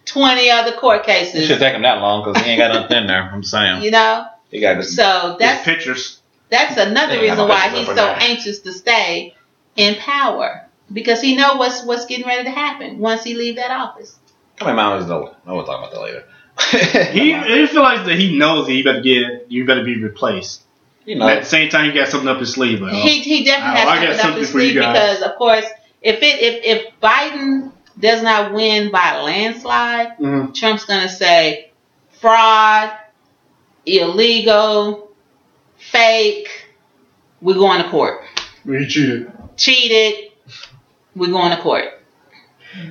[0.06, 1.46] 20 other court It cases.
[1.46, 3.30] should take him that long because he ain't got nothing in there.
[3.32, 3.82] I'm saying.
[3.82, 4.96] You know, He got this.
[4.96, 6.20] so That's that's pictures.
[6.50, 8.16] that's another reason why he's so now.
[8.18, 9.36] anxious to stay
[9.76, 13.70] in power because he know what's what's getting ready to happen once he leave that
[13.70, 14.18] office.
[14.58, 15.34] Come on, Mount no.
[15.46, 16.24] No, we'll talk about that later.
[17.12, 20.62] He, he feels like that he knows that he better get you better be replaced.
[21.04, 22.80] you But at the same time, he got something up his sleeve.
[22.80, 25.34] But, uh, He he definitely Oh, I has got something up his sleeve because of
[25.36, 25.64] course
[26.02, 30.54] if it if if Biden does not win by a landslide, Mhm.
[30.54, 31.70] Trump's gonna say
[32.20, 32.92] fraud,
[33.86, 35.10] illegal,
[35.78, 36.48] fake.
[37.40, 38.22] We're going to court.
[38.64, 39.32] We cheated.
[39.56, 40.30] Cheated.
[41.16, 42.00] We're going to court.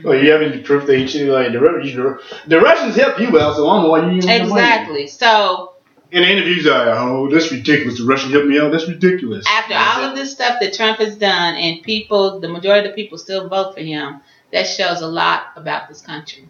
[0.03, 1.29] Well, you have any proof that cheated?
[1.29, 5.07] Like the, the Russians help you out, so I don't know why you Exactly.
[5.07, 5.73] So
[6.11, 7.97] In the interviews, like, oh, that's ridiculous.
[7.97, 8.71] The Russians helped me out.
[8.71, 9.45] That's ridiculous.
[9.47, 13.01] after all of this stuff that Trump has done, and people, the majority of the
[13.01, 14.21] people still vote for him,
[14.51, 16.47] that shows a lot about this country.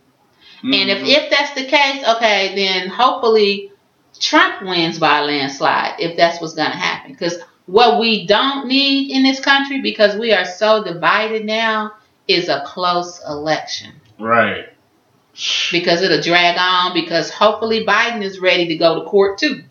[0.64, 1.08] And if, Mhm.
[1.08, 3.72] if that's the case, okay, then hopefully
[4.20, 7.14] Trump wins by a landslide if that's what's going to happen.
[7.14, 11.94] Because what we don't need in this country, because we are so divided now,
[12.28, 13.92] is a close election.
[14.20, 14.66] right.
[15.72, 19.64] Because it'll drag on, because hopefully Biden is ready to go to court too.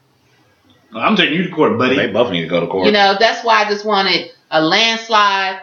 [0.94, 1.96] I'm taking you to court, buddy.
[1.96, 2.86] they both need to go to court.
[2.86, 5.60] You know, that's why I just wanted a landslide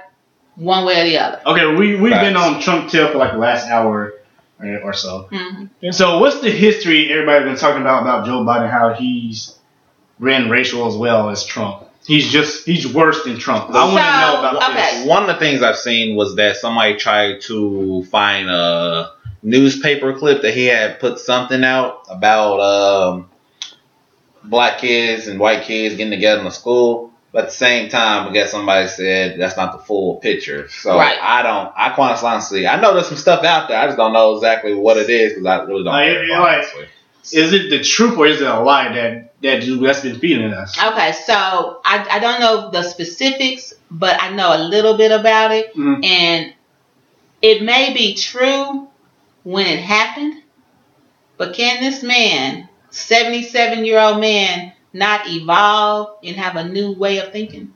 [0.55, 1.41] one way or the other.
[1.47, 4.13] Okay, we we've been on Trump tail for like the last hour
[4.59, 5.27] or- or so.
[5.31, 5.69] Mhm.
[5.93, 8.69] So, what's the history everybody's been talking about about Joe Biden?
[8.69, 9.57] How he's
[10.19, 11.86] ran racial as well as Trump.
[12.07, 13.69] He's just he's worse than Trump.
[13.69, 14.97] I want to So, know about okay.
[14.99, 15.05] this.
[15.07, 19.11] One of the things I've seen was that somebody tried to find a
[19.43, 23.29] newspaper clip that he had put something out about um,
[24.43, 27.11] black kids and white kids getting together in the school.
[27.33, 30.69] But at the same time, I guess somebody said that's not the full picture.
[30.69, 31.19] So Right.
[31.21, 31.71] I don't.
[31.75, 33.77] I quite honestly, I know there's some stuff out there.
[33.77, 35.93] I just don't know exactly what it is because I really don't.
[35.93, 36.87] Like, know, like- honestly.
[37.33, 40.77] Is it the truth or is it a lie that that that's been feeding us?
[40.77, 41.33] Okay, so
[41.85, 45.73] I, I don't know the specifics, but I know a little bit about it.
[45.75, 46.03] Mhm.
[46.05, 46.53] And
[47.41, 48.87] it may be true
[49.43, 50.41] when it happened,
[51.37, 57.19] but can this man, 77 year old man, not evolve and have a new way
[57.19, 57.73] of thinking?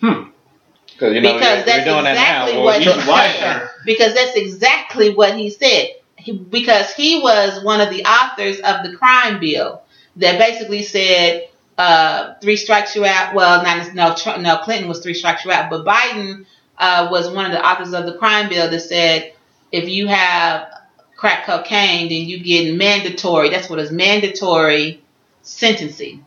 [0.00, 2.64] Because you know Because we're, that's we're doing exactly that now.
[2.64, 3.68] what Well, he you- He's said.
[3.84, 5.88] Because that's exactly what he said.
[6.32, 9.82] Because he was one of the authors of the crime bill
[10.16, 13.34] that basically said uh, three strikes you out.
[13.34, 16.46] Well, not no, Trump, no, Clinton was three strikes you out, but Biden
[16.78, 19.32] uh, was one of the authors of the crime bill that said
[19.72, 20.68] if you have
[21.16, 23.50] crack cocaine, then you get mandatory.
[23.50, 25.02] That's what is mandatory
[25.42, 26.24] sentencing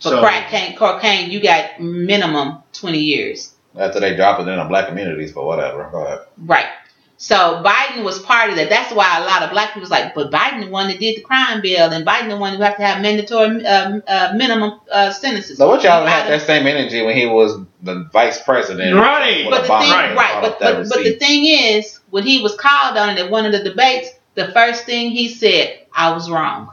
[0.00, 1.30] for So- crack cocaine, cocaine.
[1.30, 3.52] You got minimum twenty years.
[3.78, 5.88] After they drop it in the black communities, but whatever.
[5.92, 6.20] Go ahead.
[6.38, 6.66] Right.
[7.18, 8.68] So Biden was part of that.
[8.68, 11.16] That's why a lot of black people was like, but Biden the one that did
[11.16, 14.80] the crime bill, and Biden the one who have to have mandatory uh, uh, minimum
[14.92, 15.56] uh, sentences.
[15.56, 19.46] So what y'all had that same energy when he was the vice president, Right.
[19.48, 20.42] But the Obama thing, brought right?
[20.42, 23.52] But but, but the thing is, when he was called on it at one of
[23.52, 26.70] the debates, the first thing he said, "I was wrong.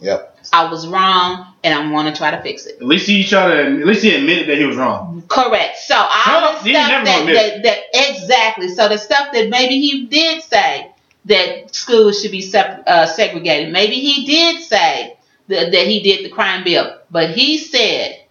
[0.00, 0.38] Yep.
[0.52, 3.48] I was wrong, and I'm going to try to fix it." At least he tried
[3.48, 3.80] to.
[3.80, 5.24] At least he admitted that he was wrong.
[5.28, 5.78] Correct.
[5.78, 7.78] So all Trump, the stuff never that, that, that
[8.12, 8.68] exactly.
[8.68, 10.92] So the stuff that maybe he did say
[11.24, 13.72] that schools should be sep- uh, segregated.
[13.72, 18.24] Maybe he did say that, that he did the crime bill, but he said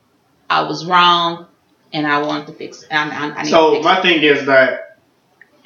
[0.50, 1.48] I was wrong
[1.92, 2.92] and I wanted to fix it.
[2.92, 4.85] I, I, I need to So fix my thing is that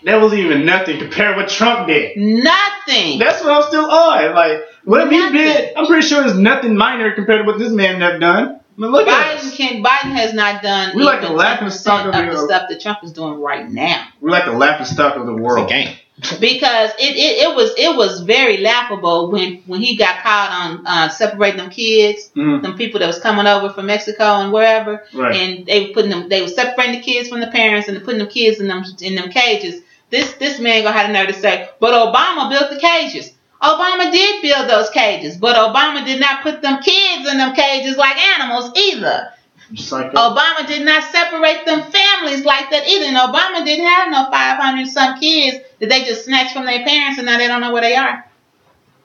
[0.04, 2.16] that wasn't even nothing compared to what Trump did.
[2.18, 3.20] nothing.
[3.20, 4.34] That's what I'm still on.
[4.36, 5.76] Like What if he did?
[5.76, 8.60] I'm pretty sure it's nothing minor compared to what this man have done.
[8.78, 9.58] I mean, look at Biden us.
[9.58, 12.70] can Biden has not done We like the laughing stock of of the- the stuff
[12.70, 14.08] that Trump is doing right now.
[14.22, 15.70] We're like the laughing stock of the It's a world.
[15.70, 15.96] game.
[16.40, 20.86] because it, it, it was it was very laughable when when he got caught on
[20.88, 25.04] uh, separating them kids, Mm, them people that was coming over from Mexico and wherever,
[25.14, 25.36] right.
[25.36, 28.20] and they were putting them they were separating the kids from the parents and putting
[28.20, 29.82] them kids in them in them cages.
[30.10, 33.32] This this man gonna have the nerve to say, but Obama built the cages.
[33.62, 37.98] Obama did build those cages, but Obama did not put them kids in them cages
[37.98, 39.34] like animals either.
[39.74, 43.06] Just like Obama did not separate them families like that either.
[43.06, 47.20] And Obama didn't have no 500 some kids that they just snatched from their parents
[47.20, 48.26] and now they don't know where they are.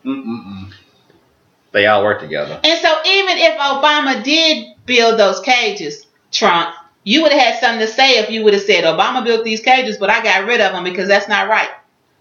[0.04, 0.72] Mm-mm-mm.
[1.72, 2.60] They all work together.
[2.62, 6.74] And so even if Obama did build those cages, Trump,
[7.04, 9.60] you would have had something to say if you would have said, Obama built these
[9.60, 11.68] cages, but I got rid of them because that's not right.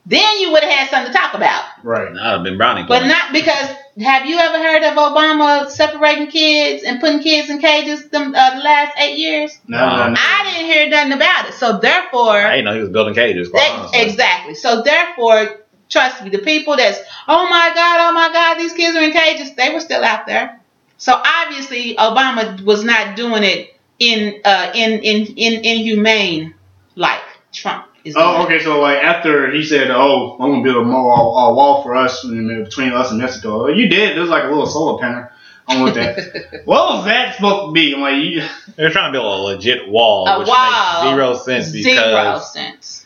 [0.05, 1.63] Then you would have had something to talk about.
[1.81, 2.05] Right.
[2.05, 3.69] That would have been brownie But not because
[4.03, 8.55] have you ever heard of Obama separating kids and putting kids in cages them uh,
[8.57, 9.57] the last eight years?
[9.65, 10.07] No, Wow.
[10.07, 10.19] no, no.
[10.19, 11.53] I didn't hear nothing about it.
[11.53, 13.47] So therefore, I didn't know he was building cages.
[13.47, 14.01] Quite They- honestly.
[14.01, 14.55] exactly.
[14.55, 18.97] So therefore, trust me, the people that's oh my god, oh my god, these kids
[18.97, 20.59] are in cages, they were still out there.
[20.97, 26.53] So obviously, Obama was not doing it in uh in in in inhumane
[26.95, 27.21] like
[27.51, 28.13] Trump is.
[28.15, 28.25] doing.
[28.25, 28.59] Oh, okay.
[28.59, 32.23] So like after he said, "Oh, I'm gonna build a wall, a wall for us
[32.23, 34.17] between us and Mexico," you did.
[34.17, 35.27] There's like a little solar panel
[35.67, 36.61] on with that.
[36.65, 37.93] what was that supposed to be?
[37.95, 38.43] I'm like, you,
[38.75, 41.03] They're trying to build a legit wall, A which wall.
[41.05, 43.05] makes zero sense Zero sense.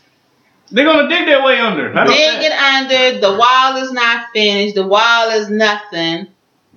[0.72, 1.92] they're gonna dig their way under.
[1.96, 3.20] I don't Dig it under.
[3.22, 4.74] The wall is not finished.
[4.76, 6.28] The wall is nothing.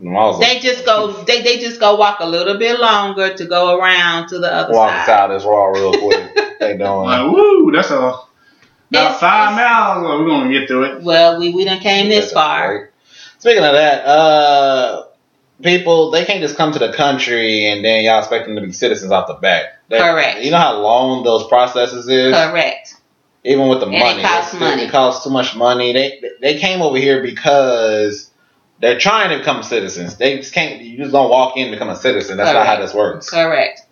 [0.01, 1.13] The They just go.
[1.25, 4.73] They, they just go walk a little bit longer to go around to the other
[4.73, 4.79] side.
[4.79, 5.01] walk side.
[5.01, 6.35] inside this wall real quick.
[6.61, 7.01] they I'm doing.
[7.03, 8.25] like, woo, that's a about
[8.93, 10.03] It's- five it's- miles.
[10.21, 11.03] We're gonna get through it.
[11.03, 12.75] Well, we we done came this far.
[12.75, 12.87] Right.
[13.39, 15.05] Speaking of that, uh,
[15.63, 18.73] people they can't just come to the country and then y'all expect them to be
[18.73, 19.65] citizens off the back.
[19.89, 20.41] That- Correct.
[20.45, 22.35] You know how long those processes is.
[22.35, 22.97] Correct.
[23.45, 24.83] Even with the And it money, costs It- money.
[24.83, 25.93] It costs too much money.
[25.93, 28.30] They they came over here because
[28.81, 30.17] they're trying to become citizens.
[30.17, 30.81] They just can't.
[30.83, 32.37] You just don't walk in and become a citizen.
[32.39, 33.29] That's not how this works.
[33.31, 33.83] Correct.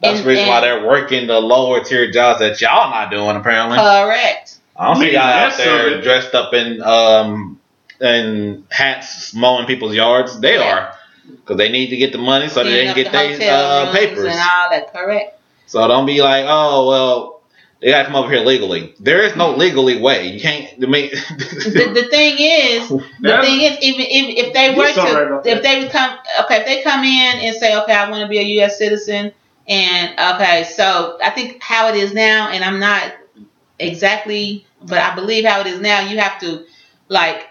[0.00, 3.36] That's And- the reason why they're working the lower tier jobs that y'all not doing
[3.36, 3.76] apparently.
[3.78, 4.56] Correct.
[4.76, 6.02] I don't see y'all out there something.
[6.02, 7.58] dressed up in um
[8.00, 10.40] in hats mowing people's yards.
[10.40, 10.72] They Yeah.
[10.72, 10.94] are
[11.28, 13.88] because they need to get the money so that they can get the their hotel
[13.88, 14.18] uh, papers.
[14.24, 14.92] and all that.
[14.92, 15.38] Correct.
[15.66, 17.39] So don't be like, oh well,
[17.80, 18.94] they gotta come over here legally.
[19.00, 20.28] There is no legally way.
[20.32, 20.68] You can't.
[20.82, 23.40] I mean, The, the thing is, the Yeah.
[23.40, 25.62] thing is, even if, if they You're were so right to, if that.
[25.62, 28.38] they would come, okay, if they come in and say, okay, I want to be
[28.38, 28.78] a U.S.
[28.78, 29.32] citizen,
[29.66, 33.12] and okay, so I think how it is now, and I'm not
[33.78, 36.66] exactly, but I believe how it is now, you have to
[37.08, 37.48] like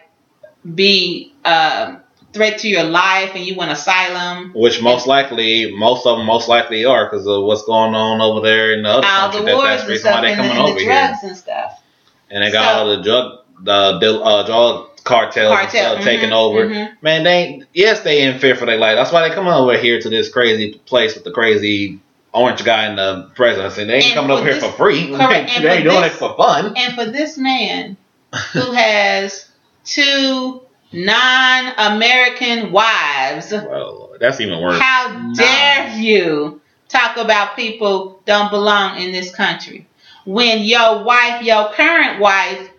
[0.76, 2.02] be um,
[2.34, 4.52] threat to your life, and you want asylum.
[4.54, 8.46] which most likely, most of them most likely are because of what's going on over
[8.46, 9.46] there in the other all country.
[9.52, 10.86] the wars that's the and reason why stuff, they and, the, coming and over the
[10.86, 11.84] here, and stuff.
[12.30, 16.68] and they got So- all the drug, the uh, drug cartels Cartel stuff taking over.
[16.68, 16.92] mhm.
[17.02, 18.96] Man, they ain't- yes, they in fear for their life.
[18.96, 22.00] That's why they come over here to this crazy place with the crazy
[22.32, 23.86] orange guy in the presidency.
[23.86, 25.08] They ain't And coming over here for free.
[25.16, 26.74] correct, they ain't doing this- it for fun.
[26.78, 27.98] And for this man
[28.54, 29.48] who has
[29.84, 30.62] two
[30.92, 34.80] non-American wives, Well, that's even worse.
[34.80, 39.88] how dare you talk about people don't belong in this country
[40.26, 42.70] when your wife, your current wife,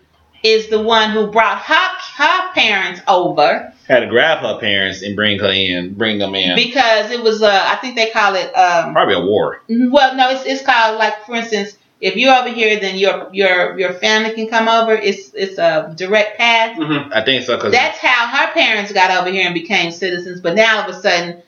[0.43, 1.75] is the one who brought her
[2.15, 6.55] her parents over Had to grab her parents and bring her in, bring them in.
[6.55, 9.61] because it was uh I think they call it um Probably a war.
[9.69, 13.77] well no it's it's called like for instance if you're over here then your your
[13.79, 17.11] your family can come over it's it's a direct path Mhm.
[17.15, 20.41] I think so because That's how her parents got over here and became citizens.
[20.41, 21.41] But now all of a sudden,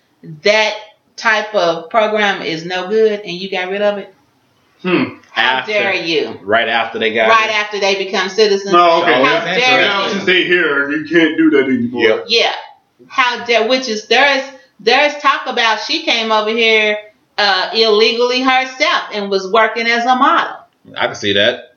[0.44, 0.76] that
[1.16, 4.14] type of program is no good, and you got rid of it.
[4.82, 5.16] Hmm.
[5.32, 6.40] How After- dare you?
[6.44, 7.56] right after they got Right it.
[7.56, 8.72] after they become citizens.
[8.74, 9.14] No, okay.
[9.24, 10.12] How it's dare Now interesting.
[10.20, 12.04] since they here, you can't do that anymore.
[12.04, 12.26] Yep.
[12.28, 12.52] Yeah.
[13.08, 13.68] How dare?
[13.68, 14.44] Which is there's
[14.80, 16.98] there's talk about she came over here
[17.38, 20.58] uh, illegally herself and was working as a model,
[20.98, 21.70] I can see that.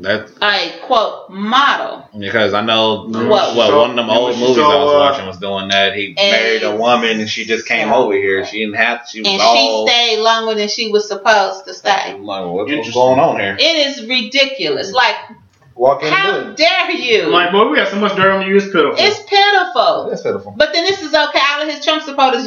[0.00, 2.06] That a quote model.
[2.18, 3.56] because I know What?
[3.56, 5.94] well one of them old she movies I was uh, watching was doing that.
[5.96, 8.44] He married a woman and she just came over here.
[8.44, 9.10] She didn't have to.
[9.10, 9.86] She was And all.
[9.86, 11.90] she stayed longer than she was supposed to stay.
[12.12, 13.56] I'm like, what's going on here?
[13.58, 14.92] It is ridiculous.
[14.92, 15.16] Like,
[15.74, 17.24] Walk in how and dare you?
[17.26, 18.94] I'm like, boy, we got so much dirt on you, it's pitiful.
[18.98, 20.08] It's pitiful.
[20.10, 20.54] That's pitiful.
[20.56, 21.38] But then this is okay.
[21.52, 22.46] All of his Trump supporters,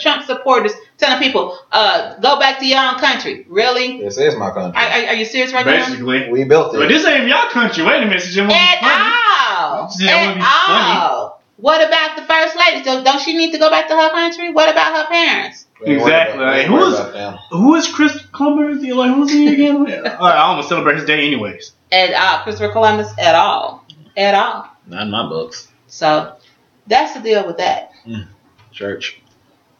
[0.00, 0.72] Trump supporters,
[1.02, 3.44] telling people, uh, go back to your own country.
[3.48, 4.00] Really?
[4.00, 4.80] This is my country.
[4.80, 5.86] Are, are, are you serious right now?
[5.88, 6.30] Basically.
[6.30, 6.88] we built But it.
[6.88, 7.84] this ain't y'all country.
[7.84, 9.14] Wait a minute, she At funny.
[9.50, 9.90] all.
[9.98, 11.42] Yeah, it would At all.
[11.56, 12.82] What about the first lady?
[12.84, 14.50] So don't she need to go back to her country?
[14.50, 15.66] What about her parents?
[15.84, 16.44] Exactly.
[16.44, 16.98] Like, who is
[17.50, 18.82] who is Chris Columbus?
[18.82, 19.76] Like who's he again?
[19.78, 21.72] All right, I almost celebrate his day anyways.
[21.92, 23.84] At all, Christopher Columbus at all,
[24.16, 24.66] at all.
[24.86, 25.68] Not in my books.
[25.88, 26.34] So
[26.86, 27.92] that's the deal with that.
[28.72, 29.21] Church.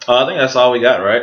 [0.09, 1.23] Oh, I think that's all we got, right?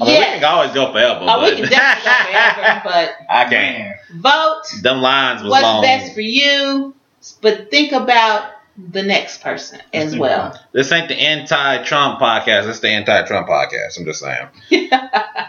[0.00, 0.34] I mean, Yes.
[0.36, 1.20] we can always go forever.
[1.22, 3.96] Oh, but we can definitely go forever, but I can't.
[4.14, 5.82] vote Them lines was what's long.
[5.82, 6.94] best for you,
[7.40, 10.58] but think about the next person as well.
[10.72, 12.68] This ain't the anti-Trump podcast.
[12.68, 13.98] It's the anti-Trump podcast.
[13.98, 14.48] I'm just saying.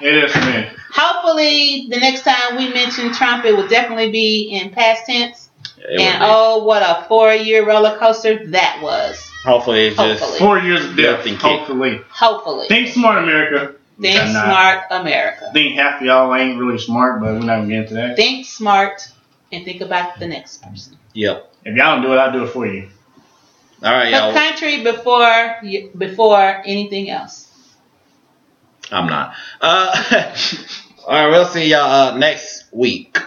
[0.01, 0.67] It is for me.
[0.93, 5.49] Hopefully, the next time we mention Trump, it will definitely be in past tense.
[5.77, 9.24] It and oh, what a four-year roller coaster that was.
[9.45, 10.39] Hopefully it's just.
[10.39, 11.17] Four years of death.
[11.19, 11.41] Nothing kick.
[11.41, 12.01] Hopefully.
[12.09, 13.75] Hopefully, Think smart, America.
[14.01, 15.49] think smart, America.
[15.53, 18.15] think half of y'all ain't really smart, but we're not gonna get into that.
[18.15, 19.01] Think smart
[19.51, 20.97] and think about the next person.
[21.13, 21.51] yep.
[21.63, 22.89] If y'all don't do it, I'll do it for you.
[23.83, 24.33] All right, Put y'all.
[24.33, 27.51] The country before before anything else.
[28.91, 29.33] I'm not.
[29.61, 29.95] Uh,
[31.07, 33.17] all right, we'll see y'all uh, next week.